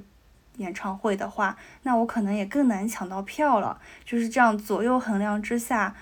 [0.57, 3.79] 演唱会的话，那我可能也更难抢到票了。
[4.05, 5.95] 就是这样左右衡量之下。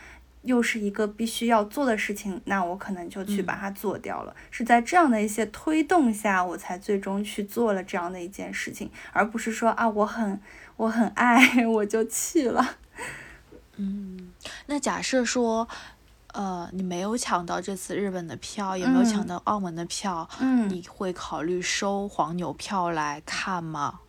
[0.44, 4.34] 又是一个必须要做的事情，那我可能就去把它做掉了。
[4.50, 10.40] 是在这样的一些推动下，我才最终去做了这样的一件事情，而不是说啊，我很
[10.78, 12.78] 我很爱，我就去了。
[13.76, 14.32] 嗯，
[14.68, 15.68] 那假设说，
[16.32, 24.00] 呃，你没有抢到这次日本的票，也没有抢到澳门的票，嗯，你会考虑收黄牛票来看吗？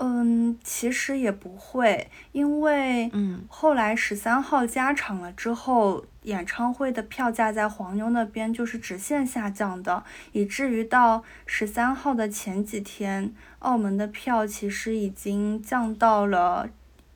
[0.00, 16.68] 嗯，其实也不会，因为嗯，后来十三号加场了之后，演唱会的票价在黄牛那边就是直线下降的，以至于到十三号的前几天，澳门的票其实已经降到了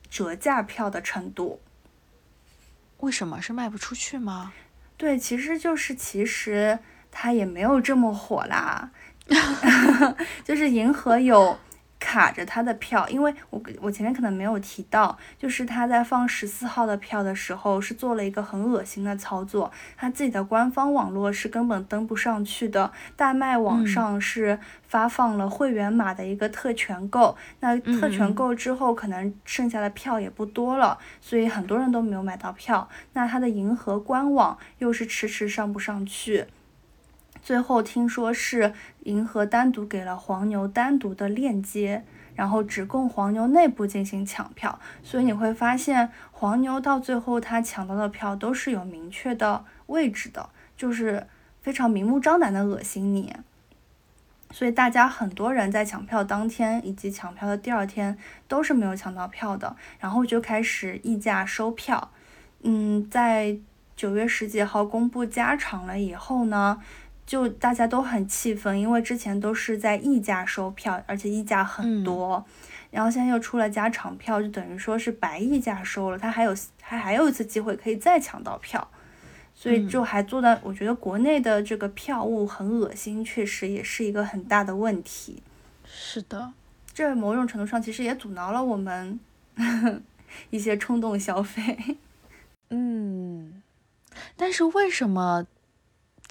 [0.09, 1.61] 折价票的程度。
[2.99, 4.51] 为什么是卖不出去吗？
[4.97, 6.79] 对，其实就是其实
[7.09, 8.91] 它也没有这么火啦
[10.43, 11.57] 就是银河有。
[12.03, 36.45] 卡着他的票，因为我我前面可能没有提到，就是他在放十四号的票的时候是做了一个很恶心的操作，他自己的官方网络是根本登不上去的，大麦网上是发放了会员码的一个特权购，那特权购之后可能剩下的票也不多了，所以很多人都没有买到票，那他的银河官网又是迟迟上不上去。
[37.43, 38.73] 最后听说是
[39.03, 51.27] 银河单独给了黄牛单独的链接，然后只供黄牛内部进行抢票，所以你会发现黄牛到最后他抢到的票都是有明确的位置的，就是
[51.61, 53.35] 非常明目张胆的恶心你。
[54.51, 58.17] 所以大家很多人在抢票当天以及抢票的第二天
[58.47, 62.11] 都是没有抢到票的，然后就开始溢价收票。
[62.61, 63.57] 嗯，在
[63.95, 66.81] 九月十几号公布加场了以后呢？
[67.25, 72.45] 就大家都很气愤，因为之前都是在溢价收票，而且溢价很多，
[72.91, 78.85] 然后现在又出了加场票，就等于说是白溢价收了，他还有还还有一次机会可以再抢到票，
[79.55, 85.41] 所以就还做到，我觉得国内的这个票务很恶心，确实也是一个很大的问题。
[85.85, 86.51] 是的，
[86.93, 89.19] 这某种程度上其实也阻挠了我们
[90.51, 91.97] 一些冲动消费。
[92.69, 93.61] 嗯，
[94.35, 95.47] 但是为什么？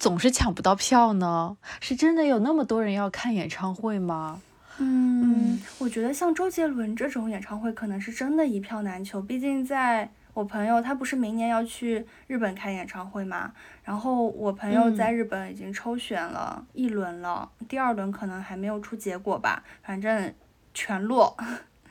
[0.03, 1.55] 总是抢不到票呢？
[1.79, 4.41] 是真的有那么多人要看演唱会吗？
[4.79, 9.21] 嗯，我觉得像周杰伦这种演唱会，可能是真的一票难求。
[9.21, 13.53] 毕竟在我朋友他不是明年要去日本开演唱会嘛，
[13.85, 20.33] 然后我朋友在日本已经抽选了一轮了，第二轮可能还没有出结果吧，反正
[20.73, 21.37] 全落。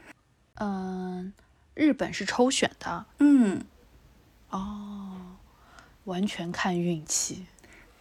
[0.60, 1.32] 嗯，
[1.72, 3.06] 日本是抽选的。
[3.20, 3.62] 嗯，
[4.50, 5.16] 哦，
[6.04, 7.46] 完全看运气。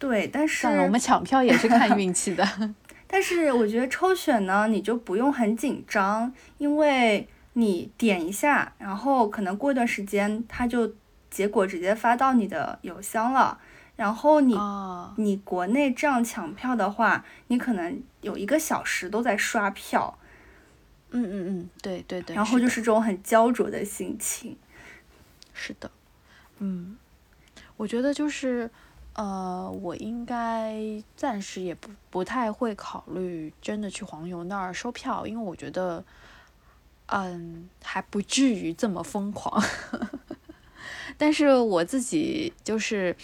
[0.02, 2.44] 对，但是我们抢票也是看运气的。
[3.06, 10.92] 但是我觉得抽选呢，你就不用很紧张，因为你点一下，然后可能过一段时间，它就
[11.30, 13.60] 结果直接发到你的邮箱了。
[13.94, 14.58] 然后你
[15.18, 20.18] 你国内这样抢票的话，你可能有一个小时都在刷票。
[21.12, 22.34] 嗯嗯嗯，对对对。
[22.34, 24.56] 然后就是这种很焦灼的心情。
[25.54, 25.88] 是的，
[26.58, 26.96] 嗯，
[27.76, 28.68] 我觉得就是。
[29.14, 30.80] 呃，我应该
[31.14, 36.02] 暂时也不不太会考虑真的去黄牛那儿收票，因为我觉得，
[37.06, 39.62] 嗯，还不至于这么疯狂。
[41.18, 43.14] 但是我自己就是，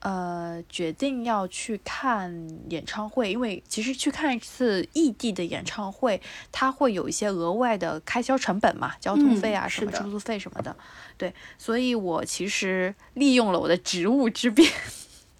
[0.00, 6.20] 呃，决定要去看演唱会，因为其实去看一次异地的演唱会，
[6.50, 10.76] 它会有一些额外的开销成本嘛，交通费啊，什么住宿费什么的。
[11.16, 14.68] 对，所以我其实利用了我的职务之便。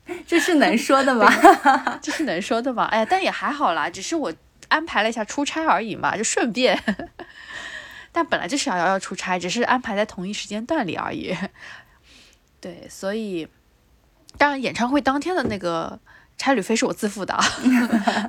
[0.27, 1.31] 这是能说的吗？
[2.03, 2.85] 这是能说的吗？
[2.87, 4.33] 哎，但也还好啦，只是我
[4.69, 6.83] 安排了一下出差而已嘛，就顺便。
[8.11, 11.37] 但本来就是要要出差，只是安排在同一时间段里而已。
[12.61, 13.47] 对，所以
[14.37, 15.99] 当然演唱会当天的那个
[16.37, 17.39] 差旅费是我自付的，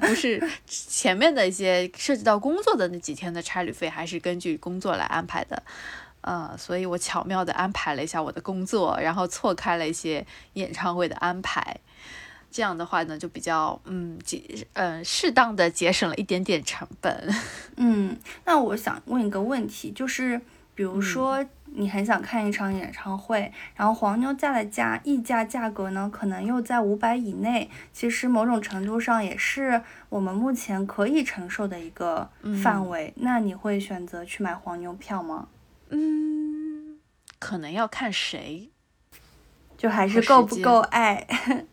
[0.01, 5.63] 不是前面的一些涉及到工作的那几天的差旅费，还是根据工作来安排的。
[6.29, 10.23] 呃，所以我巧妙的安排了一下我的工作，然后错开了一些
[10.53, 11.75] 演唱会的安排，
[12.51, 17.33] 这样的话呢，就比较嗯节嗯适当的节省了一点点成本。
[17.77, 18.15] 嗯，
[18.45, 20.39] 那我想问一个问题，就是
[20.75, 32.29] 比如说你很想看一场演唱会，然后黄牛价的价溢价价格呢，可能又在五百以内，其实某种程度上也是我们目前可以承受的一个
[32.63, 35.47] 范围，那你会选择去买黄牛票吗？
[35.89, 36.97] 嗯，
[37.39, 38.69] 可能要看谁，
[39.77, 41.27] 就还是够不够爱。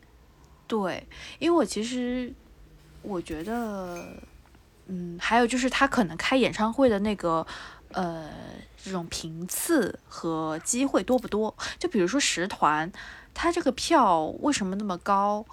[0.67, 1.07] 对，
[1.39, 2.33] 因为我其实
[3.03, 4.05] 我觉得，
[4.87, 7.47] 嗯，还有就是他可能开演唱会的那个
[7.93, 8.29] 呃
[8.77, 11.55] 这种频次和机会多不多？
[11.79, 12.91] 就比如说十团，
[13.33, 15.45] 他这个票为什么那么高？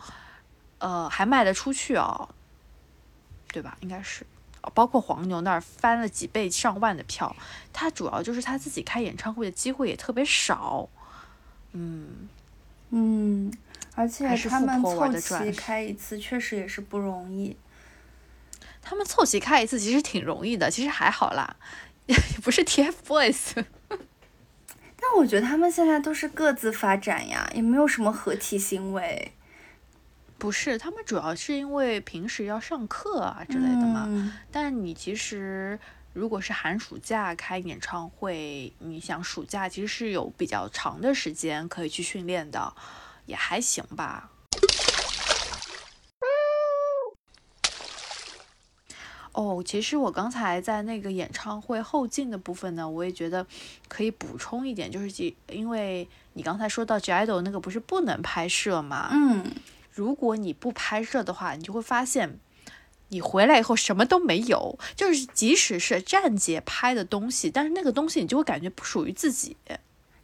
[0.80, 2.30] 呃，还卖得出去哦？
[3.48, 3.78] 对吧？
[3.82, 4.26] 应该是，
[4.74, 7.36] 包括黄牛那儿翻了几倍上万的票，
[7.72, 10.88] 他主要就是他自己开演唱会的机会也特别少。
[11.74, 12.30] 嗯
[12.92, 13.52] 嗯，
[13.96, 17.58] 而且他们凑齐开一次确实也是不容易。
[18.82, 21.56] 他们凑齐开一次其实挺容易的，其实还好啦，
[22.06, 23.64] 也 不是 TFBOYS。
[23.90, 29.34] 但我觉得他们现在都是各自发展呀，也没有什么合体行为
[30.44, 34.04] 不是，他们主要是因为平时要上课啊之类的嘛。
[34.10, 35.80] 嗯但你其实
[36.12, 42.74] 如果是寒暑假开演唱会，你想暑假其实是有比较长的时间可以去训练的，
[43.26, 44.32] 也还行吧。
[49.32, 53.48] 哦，其实我刚才在那个演唱会后劲的部分呢，我也觉得
[53.88, 59.44] 可以补充一点，就是其因为你刚才说到 J IDOL 那个不是不能拍摄嘛，嗯，
[59.94, 62.40] 如果你不拍摄的话，你就会发现，
[63.10, 64.80] 你回来以后什么都没有。
[64.96, 69.56] 就是即使是站姐拍的东西，但是那个东西你就会感觉不属于自己。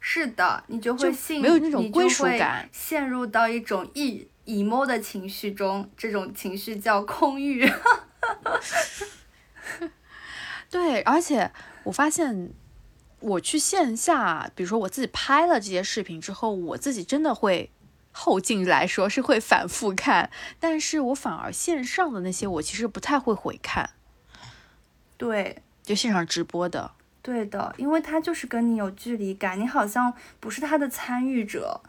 [0.00, 7.70] 是的，你就就会信，没有那种归属感陷入到一种 e emo 的情绪中，这种情绪叫空欲。
[10.68, 11.52] 对，而且
[11.84, 12.52] 我发现，
[13.20, 17.70] 我去线下，比如说我自己拍了这些视频之后，我自己真的会。
[18.12, 23.90] 后劲来说是会反复看，但是我反而线上的那些我其实不太会回看，
[25.16, 26.92] 对，就现场直播的。
[27.22, 31.82] 对的，因为他就是跟你有距离感，你好像不是他的参与者。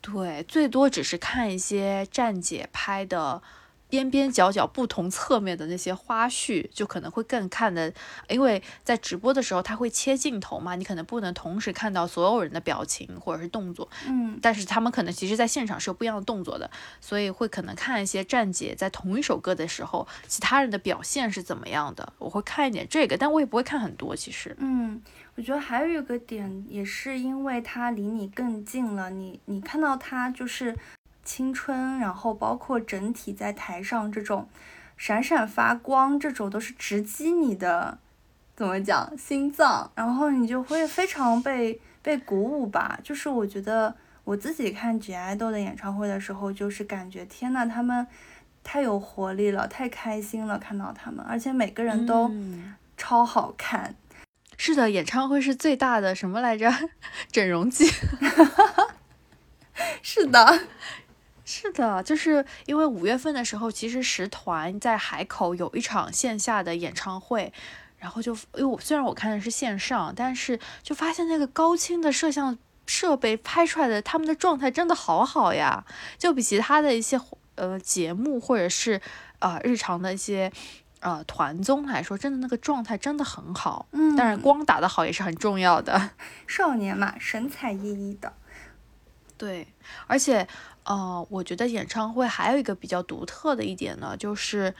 [0.00, 3.42] 对，最多只是看一些站姐拍的
[3.88, 7.92] 边边角角、不同侧面的那些花絮，就可能会更看的，
[8.28, 16.70] 因为在直播的时候他会切镜头嘛，你可能不能同时看到所有人的表情或者是动作，嗯，但是他们可能其实在现场是有不一样的动作的，
[17.00, 24.54] 所以会可能看一些站姐在同一首歌的时候，其他人的表现是怎么样的，我会看一点这个，但我也不会看很多，其实。
[24.58, 25.00] 嗯，
[25.34, 30.76] 我觉得还有一个点，也是因为他离你更近了，你你看到他就是
[31.28, 34.48] 青春，然后包括整体在台上这种
[34.96, 37.98] 闪闪发光，这种都是直击你的，
[38.56, 42.98] 怎么讲心脏，然后你就会非常被被鼓舞吧。
[43.04, 48.06] 就是我觉得我自己看 G IDOL 的演唱会的时候，就是感觉天呐，他们
[48.64, 53.94] 太有活力了，太开心了，看到他们，而且每个人都嗯超好看。
[54.56, 56.72] 是的，演唱会是最大的什么来着？
[57.30, 57.84] 整容季。
[60.02, 60.60] 是的，
[61.50, 67.50] 是的，就是因为五月份的时候，其实十团在海口有一场线下的演唱会，
[67.96, 75.86] 然后就因为我虽然我看的是线上，但是就发现那个高清的摄像设备拍出来的他们的状态真的好好呀，
[76.18, 77.18] 就比其他的一些
[77.54, 79.00] 呃节目或者是
[79.38, 80.52] 呃日常的一些
[81.00, 83.86] 呃团综来说，真的那个状态真的很好。
[83.92, 86.10] 嗯，当然，光打得好也是很重要的。
[86.46, 88.34] 少年嘛，神采奕奕的。
[89.38, 89.68] 对，
[90.08, 90.48] 而且，
[90.88, 94.74] 呃，我觉得演唱会还有一个比较独特的一点呢，就是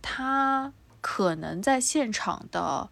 [0.00, 2.88] 他可能在现场的，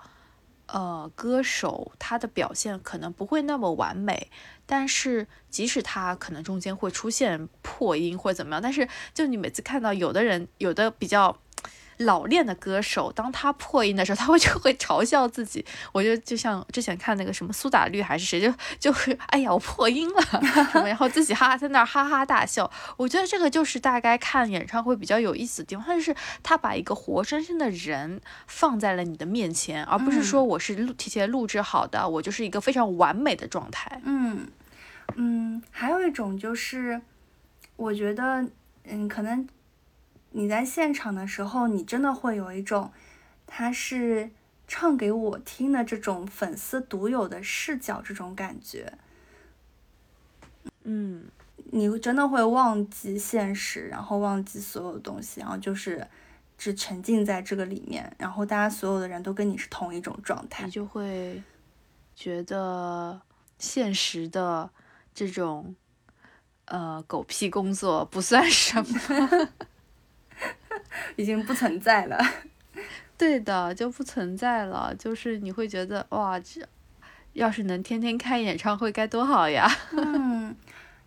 [0.67, 4.31] 呃，歌手他的表现可能不会那么完美，
[4.67, 11.39] 但是即使他可能中间会出现破音或者怎么样，但是就你每次看到有的人有的比较。
[11.99, 15.65] 老练的歌手，当他破音的时候，他会就会嘲笑自己。
[15.93, 20.41] 我就就像之前看那个什么苏打绿还是谁，就就会哎呀我破音了什
[20.81, 22.71] 么，然后自己哈哈在那儿哈哈大笑。
[22.97, 34.01] 我觉得这个就是大概看演唱会比较有意思的地方，就是他把一个活生生的人放在了你的面前，而不是说我是录提前录制好的，我就是一个非常完美的状态。
[34.05, 34.47] 嗯
[35.17, 37.01] 嗯，还有一种就是，
[37.77, 38.47] 我觉得，
[38.85, 39.47] 嗯，可能
[40.39, 42.93] 你在现场的时候，你真的会有一种，
[43.45, 44.31] 他是
[44.69, 48.93] 唱给我听的这种粉丝独有的视角，这种感觉，
[50.85, 51.25] 嗯，
[51.73, 56.07] 你真的会忘记现实，然后忘记所有东西，然后就是
[56.57, 60.71] 只沉浸在这个里面，然后大家所有的人都跟你是同一种状态你。
[60.71, 61.43] 就会
[62.15, 63.21] 觉得
[63.59, 64.71] 现实的
[65.13, 65.75] 这种
[66.67, 69.49] 呃狗屁工作不算什么。
[71.17, 72.19] 已经不存在了。
[73.19, 74.95] 对的，就不存在了。
[74.97, 76.61] 就是你会觉得哇，这
[77.33, 79.69] 要是能天天开演唱会该多好呀！
[79.93, 80.55] 嗯，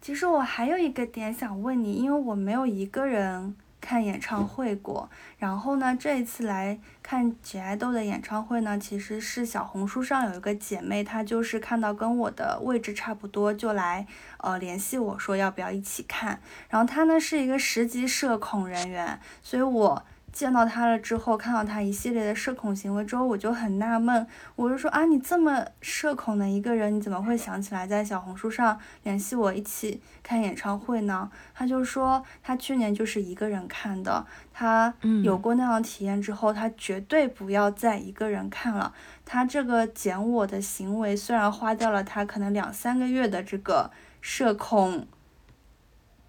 [0.01, 5.09] 其实我还有一个点想问你，因为我没有一个人看演唱会过。
[5.37, 14.07] 然后呢，这一次来看姐爱豆的演唱会呢，其实是小红书上有一个姐妹，她就是看到跟我的位置差不多，就来
[14.37, 16.39] 呃联系我说要不要一起看。
[16.69, 20.05] 然后她呢是一个十级社恐人员，所以我。
[20.31, 24.25] 见到他了之后，看到他一系列的社恐行为之后，我就很纳闷，
[24.55, 31.29] 我就说啊，你这么社恐的一个人，你怎么会想起来在小红书上联系我一起看演唱会呢？
[31.53, 38.93] 他就说他去年就是一个人看的，他有过那样体验之后，他绝对不要再一个人看了。
[39.25, 45.07] 他这个减我的行为虽然花掉了他可能两三个月的这个社恐。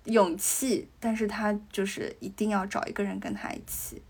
[0.04, 4.02] 勇气，但是他就是一定要找一个人跟他一起。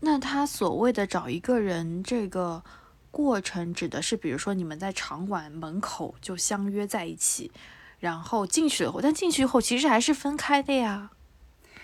[0.00, 2.62] 那他所谓的找一个人，这个
[3.10, 7.50] 过程指的是，比如说你们在场馆门口就相约在一起，
[8.00, 11.10] 然后进去了后，但进去以后其实还是分开的呀。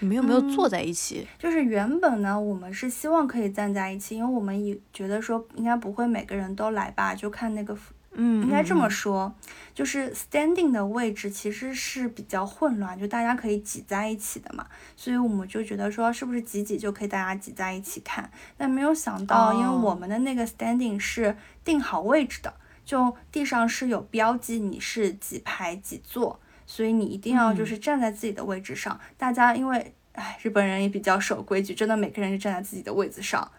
[0.00, 1.28] 你们有没有坐在一起？
[1.38, 7.76] 就是原本呢，我们是希望可以站在一起，因为我们也觉得说应该不会每个人都来吧，就看那个。
[8.14, 9.34] 嗯，应该这么说，
[9.74, 21.34] 就是 standing 的位置其实是比较混乱，就大家可以挤在一起的嘛，所以我们就觉得说是不是挤挤就可以大家挤在一起看，但没有想到，因为我们的那个 standing 是
[21.64, 22.52] 定好位置的，
[22.84, 29.00] 就地上是有标记你是几排几座，所以你一定要就是站在自己的位置上。
[29.16, 33.50] 大家因为哎，日本人也比较守规矩，真的每个人就站在自己的位子上。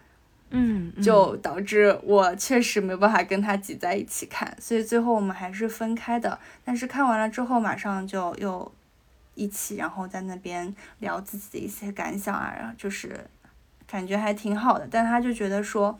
[0.56, 6.38] 嗯，就导致我确实没办法跟他挤在一起看，所以最后我们还是分开的。
[6.64, 8.72] 但是看完了之后，马上就又
[9.34, 13.26] 一起，然后在那边聊自己的一些感想啊，然后就是
[13.86, 14.86] 感觉还挺好的。
[14.88, 15.98] 但他就觉得说，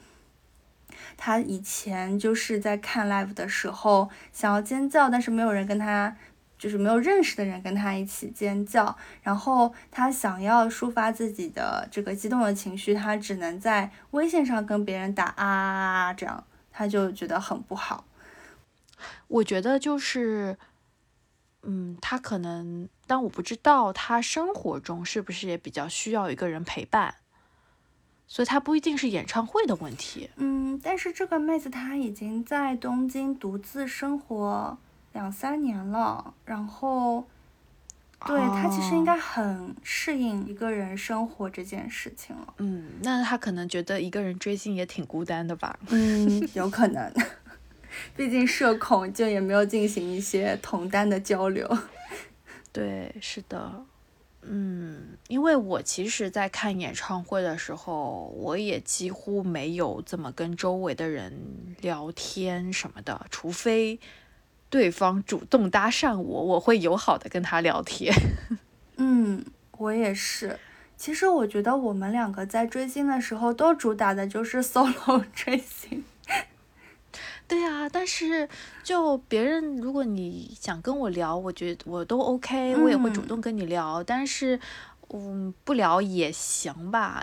[1.16, 6.16] 他以前就是在看 live 的时候想要尖叫，但是没有人跟他。
[6.56, 18.04] 就是没有认识的人跟他一起尖叫，然后他想要抒发自己的这个激动的情绪，他只能在微信上跟别人打啊，这样他就觉得很不好。
[19.28, 20.56] 我觉得就是，
[21.62, 27.16] 嗯，他可能，但我不知道他生活中是不是也比较需要一个人陪伴，
[28.26, 30.30] 所以他不一定是演唱会的问题。
[30.36, 34.78] 嗯，但是这个妹子她已经在东京独自生活。
[35.14, 37.24] 两三年了，然后，
[38.26, 42.54] 对他其实应该很适应一个人生活这件事情了。
[42.58, 45.78] 嗯，那他可能觉得一个人追星也挺孤单的吧？
[45.90, 47.12] 嗯， 有可能，
[48.16, 51.78] 毕竟社恐，就也没有进行一些同单的交流。
[52.72, 53.84] 对，是的，
[54.42, 61.32] 嗯，因为我其实，在看演唱会的时候，我也几乎没有怎么跟周围的人
[61.80, 64.00] 聊天什么的，除非。
[64.70, 68.12] 对方主动搭讪我，我会友好的跟他聊天。
[68.96, 69.44] 嗯，
[69.78, 70.58] 我也是。
[70.96, 76.04] 其实我觉得我们两个在追星的时候都主打的就是 solo 追星。
[77.46, 78.48] 对啊，但是
[78.82, 84.02] 就别人如果你想跟我聊，我觉得我都 OK，我也会主动跟你聊。
[84.02, 84.58] 但是，
[85.10, 87.22] 嗯，不聊也行吧。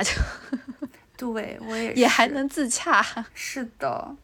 [1.18, 3.04] 对，我也也还能自洽。
[3.34, 4.16] 是的。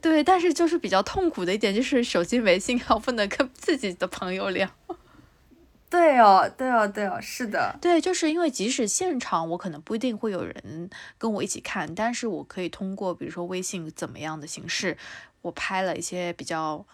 [0.00, 4.68] 对，但是就是比较痛苦的一点，就是手机没信号不能跟自己的朋友聊。
[5.90, 14.96] 对哦，对哦，对哦，是的，对，就是因为即使现场我可能不一定会有人跟我一起看，但是我可以通过比如说微信怎么样的形式，
[15.42, 16.84] 我拍了一些比较。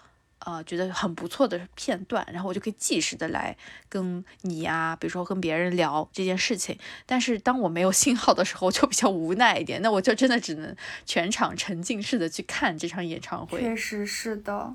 [0.44, 3.56] 呃，觉得很不错的片段，然后我就可以即时的来
[3.88, 6.78] 跟你呀，比如说跟别人聊这件事情。
[7.06, 10.74] 但是当我没有信号的时候，就比较无奈一点，那我就真的只能
[11.04, 13.60] 全场沉浸式的去看这场演唱会。
[13.60, 14.74] 确实是的，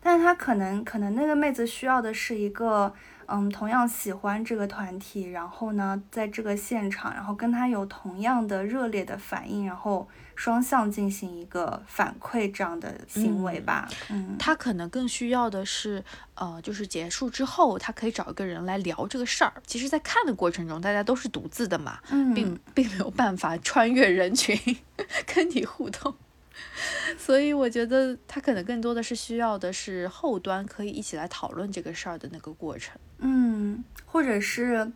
[0.00, 2.94] 但是他可能可能那个妹子需要的是一个。
[3.26, 13.88] 嗯，同样喜欢这个团体，然后呢，在这个现场，然后跟他有同样的热烈的反应，然后双向进行一个反馈这样的行为吧。
[14.10, 16.02] 嗯，他可能更需要的是，
[16.34, 19.52] 呃，就是结束之后，他可以找一个人来聊这个事儿。
[19.66, 21.98] 其实，在看的过程中，大家都是独自的嘛，
[22.34, 24.58] 并并没有办法穿越人群
[25.26, 26.14] 跟你互动。
[27.18, 34.90] 所以我觉得他可能更多的是需要的是后端可以一起来讨论这个事儿的那个过程，嗯，或者是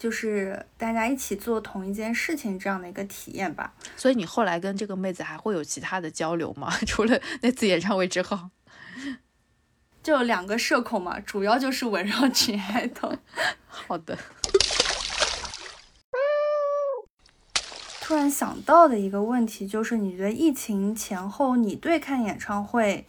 [0.00, 3.74] 就是大家一起做同一件事情这样的一个体验吧。
[3.98, 6.72] 所以你后来跟这个妹子还会有其他的交流吗？
[6.88, 8.48] 除了那次演唱会之后，
[10.02, 13.14] 就两个社恐嘛，主要就是围绕群爱豆。
[13.68, 14.16] 好的。
[18.00, 23.06] 突然想到的一个问题就是，你觉得疫情前后，你对看演唱会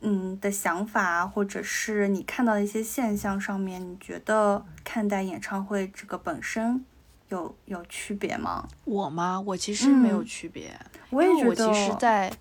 [0.00, 6.84] 嗯的想法，或者是你看到的一些现象上面，你觉得看待演唱会这个本身
[7.28, 8.66] 有有区别吗？
[8.84, 9.40] 我吗？
[9.40, 10.78] 我其实没有区别，
[11.10, 11.68] 我也觉得。
[11.68, 12.32] 我其实，在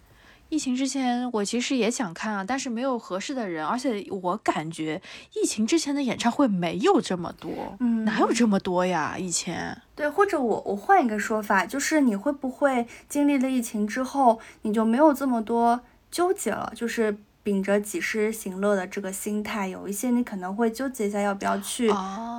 [0.48, 5.00] 疫情之前，我其实也想看啊，但是没有合适的人，而且我感觉
[5.36, 9.16] 疫情之前的演唱会没有这么多，嗯，哪有这么多呀？
[9.16, 16.74] 以前对，或者我我换一个说法，就是你会不会经历了疫情之后，你就没有这么多纠结了？
[16.76, 21.88] 就是秉着及时行乐的这个心态，有一些你可能会纠结一下要不要去，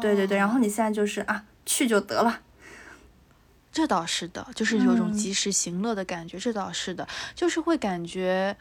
[0.01, 2.41] 对对对，然后你现在就是啊，去就得了。
[3.73, 6.39] 这倒是的，就是有种及时行乐的感觉。
[6.39, 8.57] 这倒是的，就是会感觉，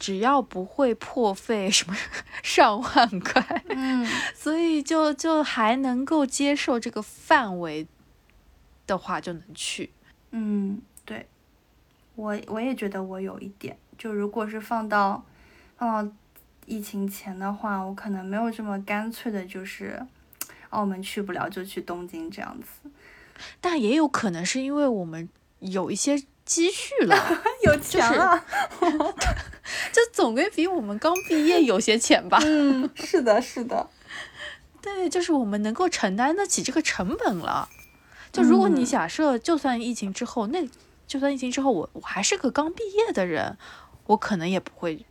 [0.00, 1.96] 只要不会破费什么
[2.42, 7.86] 上万块，嗯，所以就就还能够接受这个范围
[8.84, 9.92] 的话，就能去。
[10.32, 11.28] 嗯，对，
[12.16, 15.24] 我我也觉得我有一点，就如果是放到
[15.78, 16.12] 放到
[16.66, 20.04] 疫情前的话，我可能没有这么干脆的，就是
[20.70, 22.90] 澳门去不了就去东京这样子。
[23.60, 25.28] 但也有可能是因为我们
[25.60, 28.44] 有一些积蓄了， 有钱了，
[29.92, 32.38] 就总归比我们刚毕业有些钱吧。
[32.44, 33.88] 嗯，是的，是的，
[34.82, 37.68] 对，就是我们能够承担得起这个成本了。
[38.32, 40.68] 就如果你假设，就算疫情之后，那
[41.06, 43.56] 就算疫情之后，我我还是个刚毕业的人，
[44.06, 45.06] 我可能也不会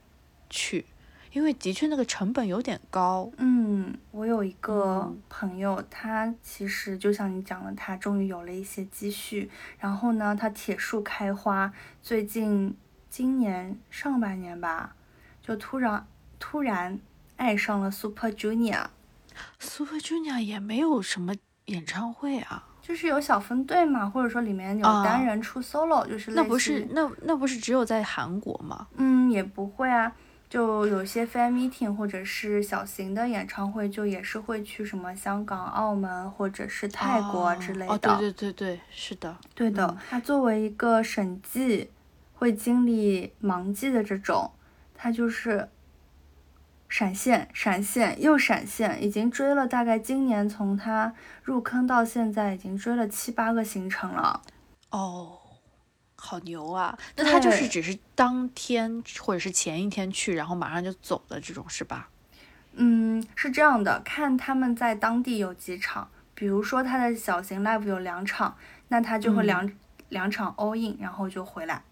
[0.49, 0.85] 去。
[1.33, 3.29] 因为的确那个成本有点高。
[3.37, 9.51] 嗯，我有一个朋友，他其实就像你讲的，他终于有了一些积蓄。
[9.77, 11.71] 然后呢，他铁树开花，
[12.01, 12.75] 最近
[13.09, 14.95] 今年上半年吧，
[15.43, 16.07] 就突然
[16.39, 16.99] 突然
[17.35, 18.85] 爱上了 Super Junior。
[19.59, 21.35] Super Junior 也没有什么
[21.65, 28.87] 演唱会啊，就是有小分队嘛，或者说里面有单人出 solo，就是那不是那那不是只有在韩国吗？
[28.95, 30.11] 嗯，也不会啊。
[30.49, 37.93] 就有些 fan meeting 或者是小型的演唱会，就也是会去什么香港、澳门或者是泰国之类的。
[37.93, 39.97] 哦，对对对对，是的，对的。
[40.09, 41.89] 他作为一个审计，
[42.33, 44.51] 会经历忙季的这种，
[44.95, 45.67] 他就是
[46.87, 54.41] 闪现、闪现又闪现，已经追了大概今年从他入坑到现在，已经追了七八个行程了。
[54.91, 55.39] 哦。
[56.19, 56.97] 好牛啊！
[57.15, 62.09] 那他就是只是当天或者是前一天去，然后马上就走的这种是吧？
[62.73, 68.57] 嗯，是这样的，看他们在当地有几场，比如说他的小型 live 有两场，
[68.89, 69.71] 那他就会两
[70.09, 71.83] 两场 all in，然后就回来。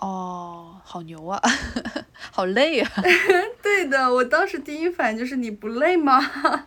[0.00, 1.40] 哦，好牛啊！
[2.32, 2.90] 好累啊！
[3.62, 6.18] 对的，我当时第一反应就是你不累吗？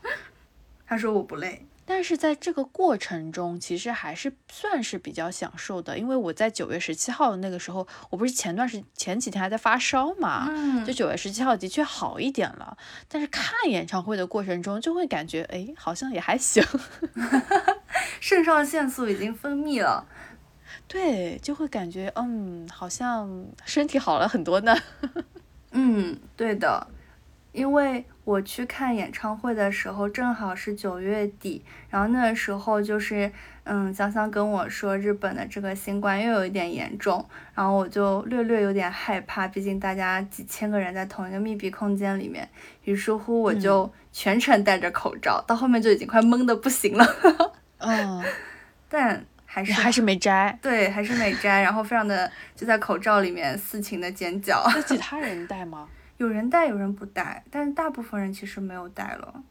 [0.86, 1.66] 他说我不累。
[1.88, 12.76] 但是在这个过程中，其实还是算是比较享受的，因为我在九月十七号那个时候，我不是前段时前几天还在发烧嘛，嗯，就九月十七号的确好一点了。
[13.08, 16.64] 但是看演唱会的过程中，就会感觉，哎，好像也还行，
[18.20, 20.08] 肾上腺素已经分泌了，
[20.88, 24.76] 对，就会感觉，嗯，好像身体好了很多呢。
[25.72, 26.88] 嗯，对的，
[27.52, 28.04] 因为。
[28.26, 33.32] 我去看演唱会的时候，正好是九月底，然后那时候就是，
[33.66, 37.24] 嗯，香香跟我说日本的这个新冠又有一点严重，
[37.54, 42.50] 然后我就略略有点害怕，毕竟大家几千个人在同一个密闭空间里面，
[42.84, 47.06] 于是乎我就全程戴着口罩，到后面就已经快懵的不行了。
[47.78, 48.24] 嗯，
[48.90, 54.64] 但还是还是没摘，对，还是没摘，然后非常的就在口罩里面肆情的尖叫。
[54.74, 55.88] 那其他人戴吗？
[56.18, 59.44] 有人戴，有人不戴，但是大部分人其实没有戴了。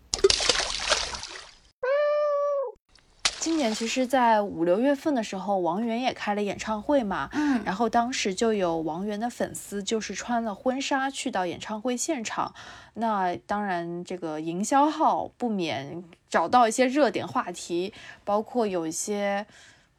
[3.38, 12.54] 今年其实，在五六月份的时候，王源也开了演唱会嘛，嗯，然后当时就有王源的粉丝，就是穿了婚纱去到演唱会现场，
[12.94, 17.92] 那当然这个营销号不免找到一些热点话题，
[18.24, 19.44] 包括有一些，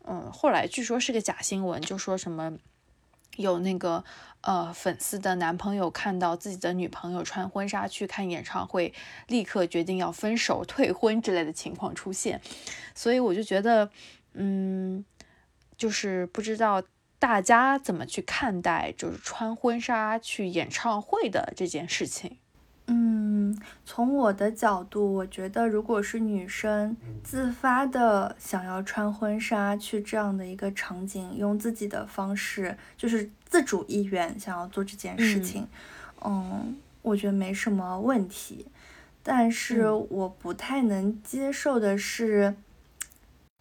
[0.05, 2.53] 嗯，后来据说是个假新闻，就说什么
[3.35, 4.03] 有那个。
[4.45, 8.93] 呃，粉丝的男朋友看到自己的女朋友穿婚纱去看演唱会，
[9.27, 12.39] 立刻决定要分手、退婚之类的情况出现，
[12.93, 13.89] 所以我就觉得，
[14.33, 15.03] 嗯，
[15.75, 16.83] 就是不知道
[17.17, 22.37] 大家怎么去看待，就是穿婚纱去演唱会的这件事情。
[22.87, 35.67] 嗯，从我的角度，我觉得如果是女生自发的想要穿婚纱去这样的一个场景，用自己的方式，就是自主意愿想要做这件事情，
[36.23, 38.67] 嗯，我觉得没什么问题。
[39.23, 42.55] 但是我不太能接受的是，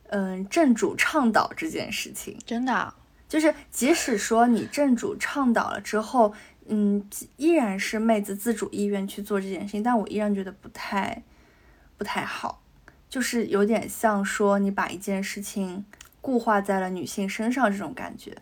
[0.08, 2.92] 嗯，正主倡导这件事情，真的。
[3.26, 6.34] 就是，即使说你正主倡导了之后，
[6.66, 7.06] 嗯，
[7.36, 11.22] 依然是妹子自主意愿去做这件事情，但我依然觉得不太
[11.98, 12.62] 不太好，
[13.08, 15.84] 就是有点像说你把一件事情
[16.20, 18.36] 固化在了女性身上这种感觉。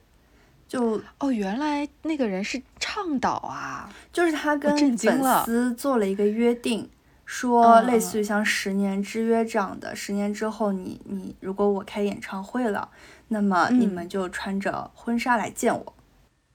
[0.69, 6.89] 就哦，原来那个人是倡导啊，就是他跟粉丝做了一个约定，
[7.27, 12.89] 说类似于像十年之约这样的，十年之后你你如果我开演唱会了，
[13.29, 15.95] 那么你们就穿着婚纱来见我。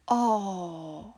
[0.07, 1.13] 哦。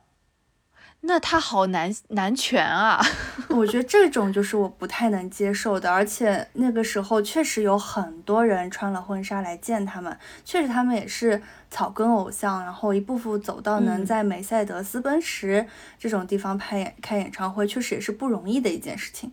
[1.02, 3.00] 那他好难难全啊！
[3.48, 11.40] 我觉得这种就是我不太能接受的，而且那个时候确实有很多人穿了婚纱来见他们，确实他们也是
[11.70, 15.66] 草根偶像，然后一步步走到能在梅赛德斯奔驰
[15.98, 19.32] 这种地方拍演开演唱会，确实也是不容易的一件事情。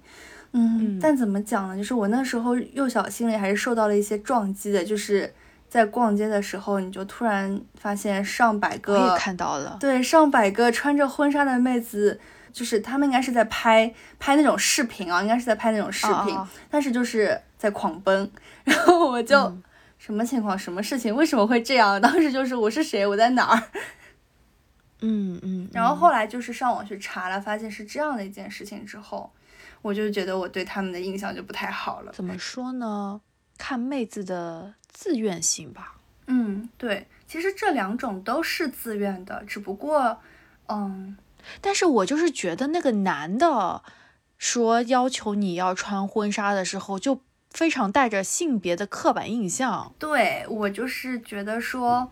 [0.53, 1.76] 嗯，但怎么讲呢？
[1.76, 5.34] 就是我那时候幼小心里还是受到了一些撞击的，就是。
[5.70, 12.20] 在逛街的时候，你就突然发现上百个，我也看到了，对，上百个穿着婚纱的妹子，
[12.53, 16.38] 就是他们应该是在拍拍那种视频啊，应该是在拍那种视频，
[16.70, 18.32] 但是就是在狂奔，
[18.63, 19.36] 然后我就
[19.97, 21.99] 什么情况，什么事情，为什么会这样？
[21.99, 23.63] 当时就是我是谁，我在哪儿？
[25.01, 29.30] 嗯嗯，然后后来就是上网去查了，发现是这样的一件事情之后，
[29.82, 32.11] 我就觉得我对他们的印象就不太好了。
[32.13, 33.20] 怎么说呢？
[33.57, 34.74] 看妹子的。
[35.00, 40.20] 自愿性吧，嗯，对，其实这两种都是自愿的，只不过，
[40.70, 41.16] 嗯，
[41.62, 43.84] 但是我就是觉得那个男的
[44.39, 47.22] 说要求你要穿婚纱的时候，就
[47.52, 49.93] 非常带着性别的刻板印象。
[50.00, 52.12] 对我就是觉得说，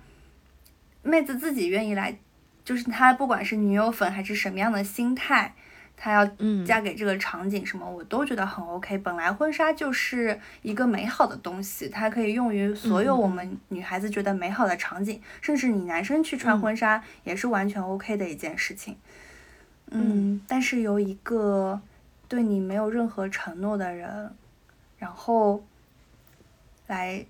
[1.01, 2.19] 妹子自己愿意来，
[2.63, 5.55] 就是她不管是女友粉还是什么样的心态。
[5.97, 6.25] 她要
[6.65, 8.97] 嫁给这个场景什么，我都觉得很 OK。
[8.99, 18.97] 本来婚纱就是一个美好的东西，它可以用于所有我们女孩子觉得美好的场景，甚至你男生去穿婚纱也是完全 OK 的一件事情。
[19.91, 21.81] 嗯，但是由一个
[22.27, 24.35] 对你没有任何承诺的人，
[24.97, 25.63] 然后
[26.87, 27.25] 来。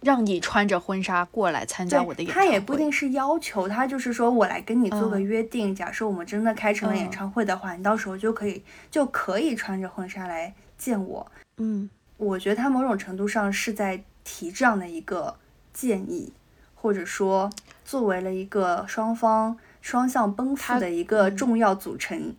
[0.00, 11.30] 让你穿着婚纱过来参加我的演唱会，他也不一定是要求，他就是说我来跟你做个约定，假设我们真的开成了演唱会的话，你到时候就可以就可以穿着婚纱来见我。
[11.58, 15.36] 嗯，我觉得他某种程度上是在提这样的一个
[15.74, 16.32] 建议，
[16.74, 17.50] 或者说
[17.84, 22.34] 作为了一个双方双向奔赴的一个重要组成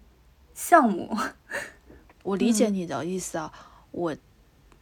[0.56, 1.16] 项目。
[2.24, 3.54] 我理解你的意思啊，
[3.92, 4.16] 我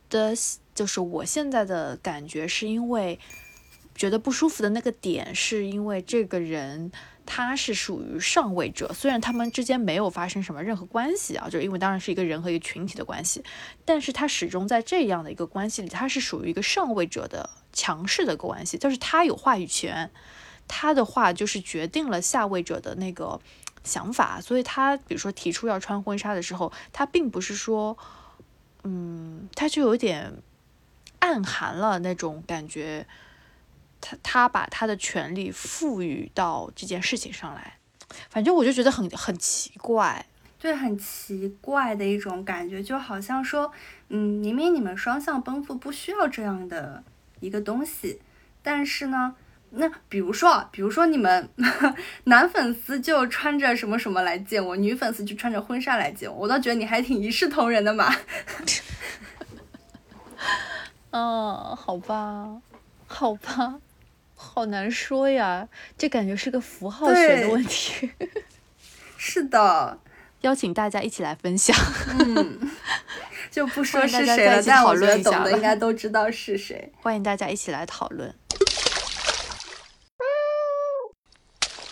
[0.10, 0.34] 的。
[0.80, 3.20] 就是我现在的感觉，是因为
[3.96, 6.90] 觉得不舒服的那个点，是因为这个人
[7.26, 13.44] 他是属于上位者，虽然他们之间没有发生什么任何关系啊，就是因为当然是一个人和一个群体的关系，
[13.84, 20.10] 但是他始终在这样的一个关系里，他是属于一个上位者的强势的关系，就是他有话语权，
[20.66, 23.38] 他的话就是决定了下位者的那个
[23.84, 27.98] 想法，所以他比如说提出要穿婚纱的时候，他并不是说，
[28.86, 30.42] 嗯，他就有点。
[31.20, 33.06] 暗含了那种感觉，
[34.02, 37.78] 他他把他的权利赋予到这件事情上来，
[38.30, 40.26] 反正我就觉得很很奇怪，
[40.58, 43.72] 对，很奇怪的一种感觉，就好像说，
[44.10, 47.04] 嗯，明明你们双向奔赴不需要这样的
[47.40, 48.22] 一个东西，
[48.62, 49.36] 但是呢，
[49.72, 51.50] 那比如说，比如说你们
[52.26, 58.14] 男粉丝就穿着什么什么来见我，女粉丝就穿着婚纱来见我，我倒觉得你还挺一视同仁的嘛。
[61.12, 62.62] 嗯，好吧，
[63.08, 63.80] 好吧，
[64.36, 68.12] 好难说呀，这感觉是个符号学的问题。
[69.18, 70.00] 是的，
[70.42, 71.76] 邀请大家一起来分享。
[72.20, 72.72] 嗯，
[73.52, 76.92] 就不说是谁了，但我觉得懂的应该都知道是谁。
[77.02, 78.34] 欢迎大家一起来讨论。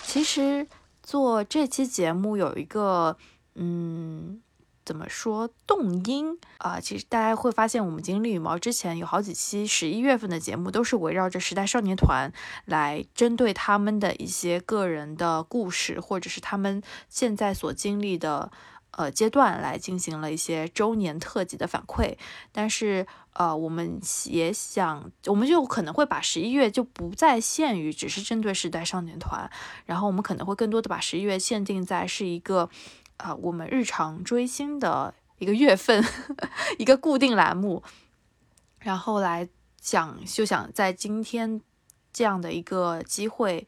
[0.03, 0.67] 其实
[1.03, 3.17] 做这期节目有一个，
[3.55, 4.41] 嗯。
[4.87, 6.79] 怎么说动因啊？
[6.79, 12.31] 其实大家会发现，我们经历羽毛之前有好几期十一月份的节目，都是围绕着时代少年团
[12.63, 18.49] 来针对他们的一些个人的故事，或者是他们现在所经历的
[18.91, 22.15] 呃阶段来进行了一些周年特辑的反馈。
[22.53, 29.51] 但是呃，我们也想，我们就可能会把十一月就不再限于只是针对时代少年团，
[29.85, 32.69] 然后我们可能会更多的把十一月限定在是一个。
[33.17, 36.03] 啊，我们日常追星的一个月份，
[36.77, 37.83] 一个固定栏目，
[38.79, 39.49] 然后来
[39.79, 41.59] 讲，就想在今天
[42.13, 43.67] 这样的一个机会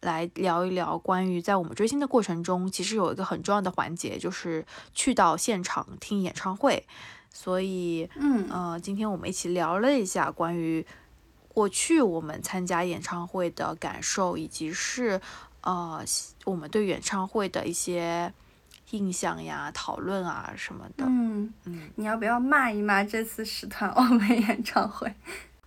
[0.00, 6.86] 来聊一聊关于在我们追星的过程中，其实有一个很重要的环节，就是去到现场听演唱会。
[7.32, 10.86] 所以，嗯，呃，今天我们一起聊了一下关于
[11.48, 15.20] 过去我们参加演唱会的感受，以及是。
[15.66, 16.04] 呃
[16.44, 18.30] 我们对演唱会的一些
[18.90, 21.04] 印象呀、讨论啊什么的。
[21.06, 25.12] 嗯嗯，你要不要骂一骂这次使团欧美演唱会？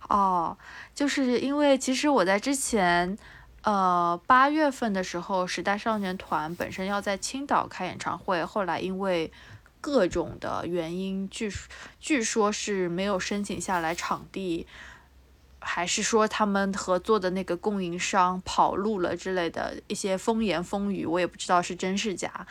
[0.08, 0.56] 哦，
[0.94, 3.18] 就是因为其实我在之前，
[3.62, 9.30] 呃，八月份的时候，时代少年团本身要在青岛开演唱会，后来因为
[9.80, 11.52] 各种的原因，据
[12.00, 14.66] 据说是没有申请下来场地，
[15.60, 22.46] 还是说他们合作的那个供应商跑路了之类的一些风言风语，我也不知道是真是假。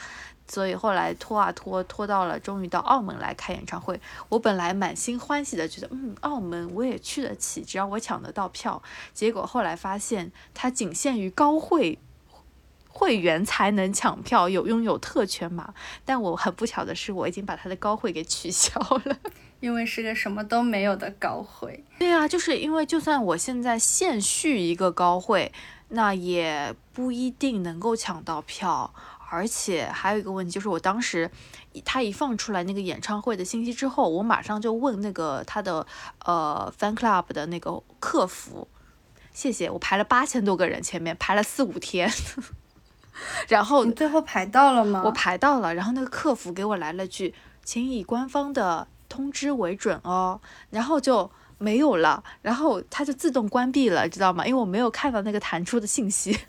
[0.47, 3.99] 所以后来拖啊拖，拖到了终于到澳门来开演唱会。
[4.29, 8.81] 我本来满心欢喜的觉得，嗯，澳门我也去得起，只要我抢得到票。
[9.13, 11.99] 结果后来发现，它仅限于高会
[12.87, 15.73] 会员才能抢票，有拥有特权码。
[16.05, 19.17] 但我很不巧的是，我已经把它的高会给取消了。
[19.59, 21.83] 因为是个什么都没有的高会。
[21.99, 25.51] 对啊，就是因为就算我现在现续一个高会，
[25.89, 28.93] 那也不一定能够抢到票。
[29.29, 31.29] 而且还有一个问题，就是我当时
[31.83, 35.85] 他一放出来那个演唱会的信息之后，我马上就问那个他的
[36.25, 38.67] 呃 fan club 的那个客服，
[39.33, 42.09] 谢谢，我排了八千多个人，前面排了四五天，
[43.49, 45.01] 然后你最后排到了吗？
[45.03, 54.47] 我排到了，然后那个客服给我来了句，请以官方的通知为准哦，然后就没有了，然后它就自动关闭了，知道吗？
[54.47, 56.39] 因为我没有看到那个弹出的信息。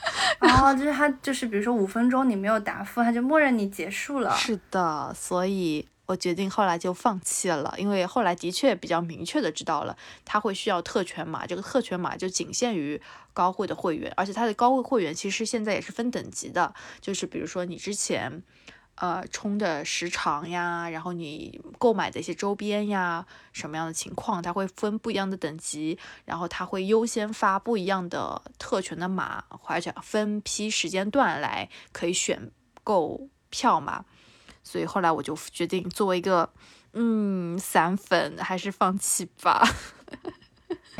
[0.40, 4.36] 然后就是他，就是比如说五分钟你没有答复，他就默认你结束了。
[4.36, 13.00] 是的，所以我决定后来就放弃了，因为后来的确比较明确的知道了，他会需要特权码，这个特权码就仅限于
[13.32, 18.42] 高会的会员，而且他的高会会员其实现在也是分等级的，就是比如说你之前。
[19.00, 32.50] 呃，充的时长呀，然后你购买的一些周边呀，什么样的情况，它会分不一样的等级，然后它会优先发不一样的特权的码，或者分批时间段来可以选
[32.82, 34.04] 购票嘛。
[34.64, 36.52] 所以后来我就决定作为一个
[36.94, 39.62] 嗯散粉，还是放弃吧。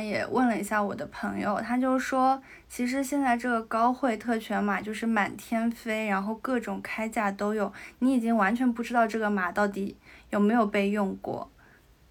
[0.04, 9.96] 也问了一下我的朋友，他就说，其实现在这个高会特权码就是满天飞，然后各种开价都有，你已经完全不知道这个码到底
[10.30, 11.50] 有没有被用过。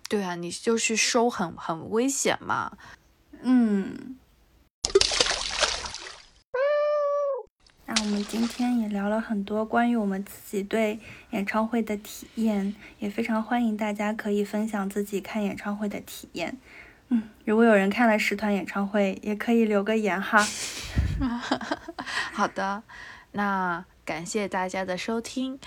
[0.09, 2.77] 对啊，你就去收很很危险嘛。
[3.41, 4.17] 嗯。
[7.89, 16.57] 那我们今天也聊了很多关于我们自己对演唱会的体验，也非常欢迎大家可以分享自己看演唱会的体验。
[17.09, 20.45] 嗯，如果有人看了十团演唱会，也可以留个言哈。
[22.33, 22.83] 好的，
[23.31, 25.57] 那感谢大家的收听，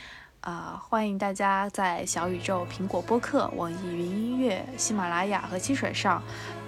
[0.43, 6.23] 啊，欢迎大家在小宇宙、苹果播客、网易云音乐、喜马拉雅和汽水上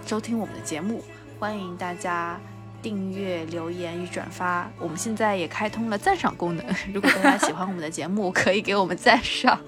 [0.06, 1.04] 收听我们的节目。
[1.38, 2.40] 欢迎大家
[2.80, 4.70] 订阅、留言与转发。
[4.78, 6.64] 我们现在也开通了赞赏功能，
[6.94, 9.60] 如果大家喜欢我们的节目，可以给我们赞赏。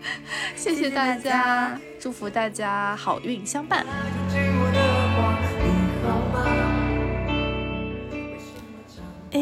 [0.56, 3.84] 谢谢大家，祝福大家好运相伴。
[9.32, 9.40] 哎，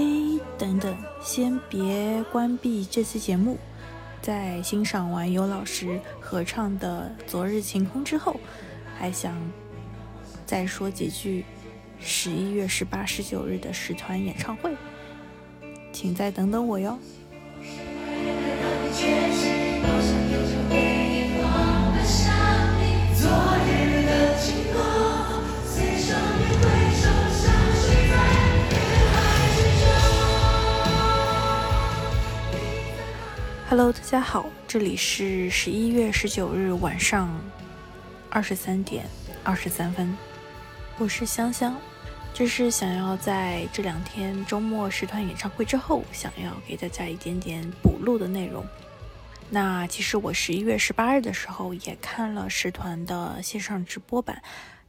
[0.59, 3.59] 等等，先别关闭这期节目，
[4.21, 8.39] 在欣赏完尤老师合唱的《昨日晴空》之后，
[8.99, 9.35] 还想
[10.45, 11.45] 再说几句
[12.01, 14.77] 十一月十八、十九日的十团演唱会，
[15.93, 16.99] 请再等等我哟。
[33.71, 37.29] Hello，大家好，这里是十一月十九日晚上
[38.31, 39.05] 二十三点
[39.45, 40.16] 二十三分，
[40.97, 41.79] 我是香香，
[42.33, 48.64] 这是想要在这两天周末十团演唱会之后，想要给大家一点点补录的内容。
[49.51, 54.43] 那其实我十一月十八日的时候也看了十团的线上直播版，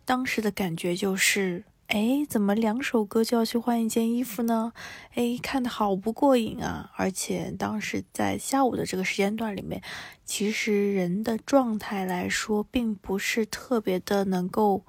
[0.06, 1.66] 当时的感觉就是。
[1.90, 4.74] 哎，怎么两首歌就要去换一件衣服呢？
[5.16, 6.92] 哎，看的好不过瘾啊！
[6.96, 9.82] 而且当时在下午的这个时间段里面，
[10.24, 14.86] 其实人的状态来说，并不是特别的能够，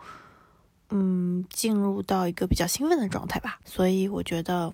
[0.90, 3.58] 嗯，进入到一个比较兴奋的状态吧。
[3.64, 4.70] 所以我觉得，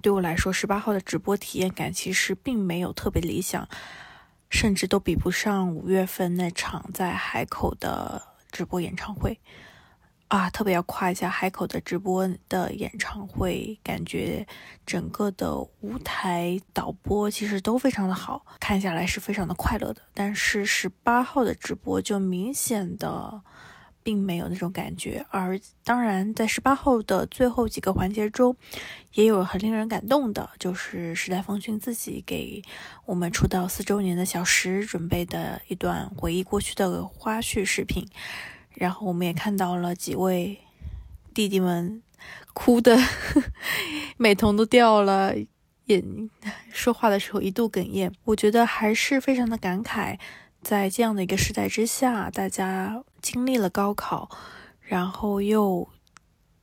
[0.00, 3.68] 对我来说，十八号的直播体验感其实并没有特别理想，
[4.48, 8.22] 甚至都比不上五月份那场在海口的
[8.52, 9.40] 直播演唱会。
[10.28, 14.44] 啊，特别要夸一下海口的直播的演唱会，感觉
[14.84, 20.02] 整个的舞台导播其实都非常的好，看下来是非常的快乐的。
[20.12, 23.42] 但是十八号的直播就明显的
[24.02, 25.24] 并没有那种感觉。
[25.30, 28.56] 而当然，在十八号的最后几个环节中，
[29.12, 32.60] 也有很令人感动的，就是时代峰峻自己给
[33.04, 38.08] 我们出道四周年的小石准备的一段回忆过去的花絮视频。
[38.74, 40.58] 然后我们也看到了几位
[41.32, 42.02] 弟弟们
[42.52, 42.98] 哭的
[44.16, 45.34] 美瞳都掉了。
[45.86, 46.30] 眼
[46.72, 50.18] 说话的时候一度哽咽，我觉得还是非常的感慨，
[50.62, 54.30] 在这样的一个时代之下，大家经历了高考，
[54.80, 55.86] 然后又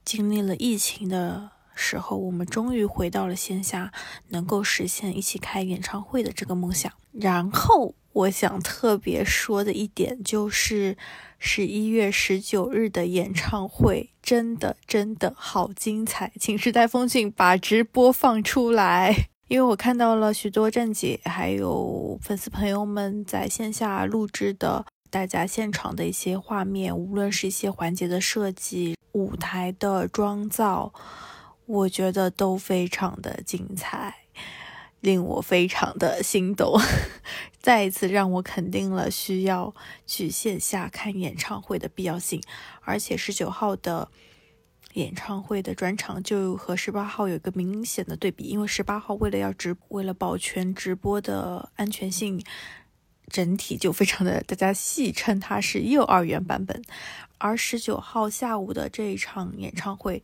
[0.04, 3.92] 经历了疫情的时候，我们终于回到了线下，
[4.30, 6.92] 能够实现一起开演唱会的这个梦想。
[7.12, 10.98] 然后我想特别说的一点就是。
[11.44, 19.12] 十一月十九日的演唱会真的真的好精彩，请时代峰峻把直播放出来，
[19.48, 30.94] 因为我看到了许多站姐还有粉丝朋友们在线下录制的大家现场的一些画面，无论是一些环节的设计、舞台的妆造，
[31.66, 34.21] 我觉得都非常的精彩。
[35.02, 36.80] 令我非常的心动，
[37.60, 39.74] 再一次让我肯定了需要
[40.06, 42.42] 去线下看演唱会的必要性。
[42.82, 44.10] 而且十九号的
[44.94, 52.44] 演唱会的专场就和十八号有一个明显的对比，因为十八号为了要直，为了保全直播的安全性，
[53.28, 56.80] 整体就非常的，大家戏称它是幼儿园版本。
[57.40, 60.22] 而十九号下午的这一场演唱会，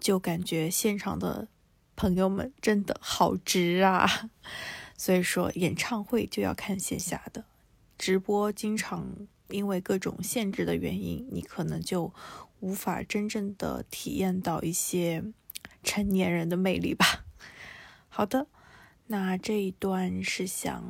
[0.00, 1.48] 就感觉现场的。
[1.96, 4.30] 朋友们真的好值啊！
[4.98, 7.44] 所以说，演唱会就要看线下的，
[7.98, 12.12] 直播经常因为各种限制的原因，你可能就
[12.60, 15.24] 无法真正的体验到一些
[15.82, 17.24] 成年人的魅力吧。
[18.08, 18.46] 好的，
[19.06, 20.84] 那这一段是想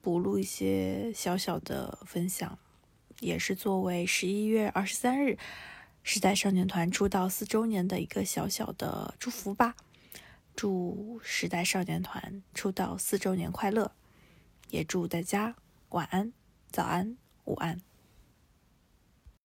[0.00, 2.58] 补录一些小小的分享，
[3.20, 5.38] 也是作为十一月二十三日
[6.02, 9.76] 时代少年团出道四周年的一个小小的祝福吧。
[10.56, 13.92] 祝时代少年团出道四周年快乐！
[14.70, 15.56] 也祝大家
[15.90, 16.32] 晚安、
[16.70, 17.80] 早安、午安。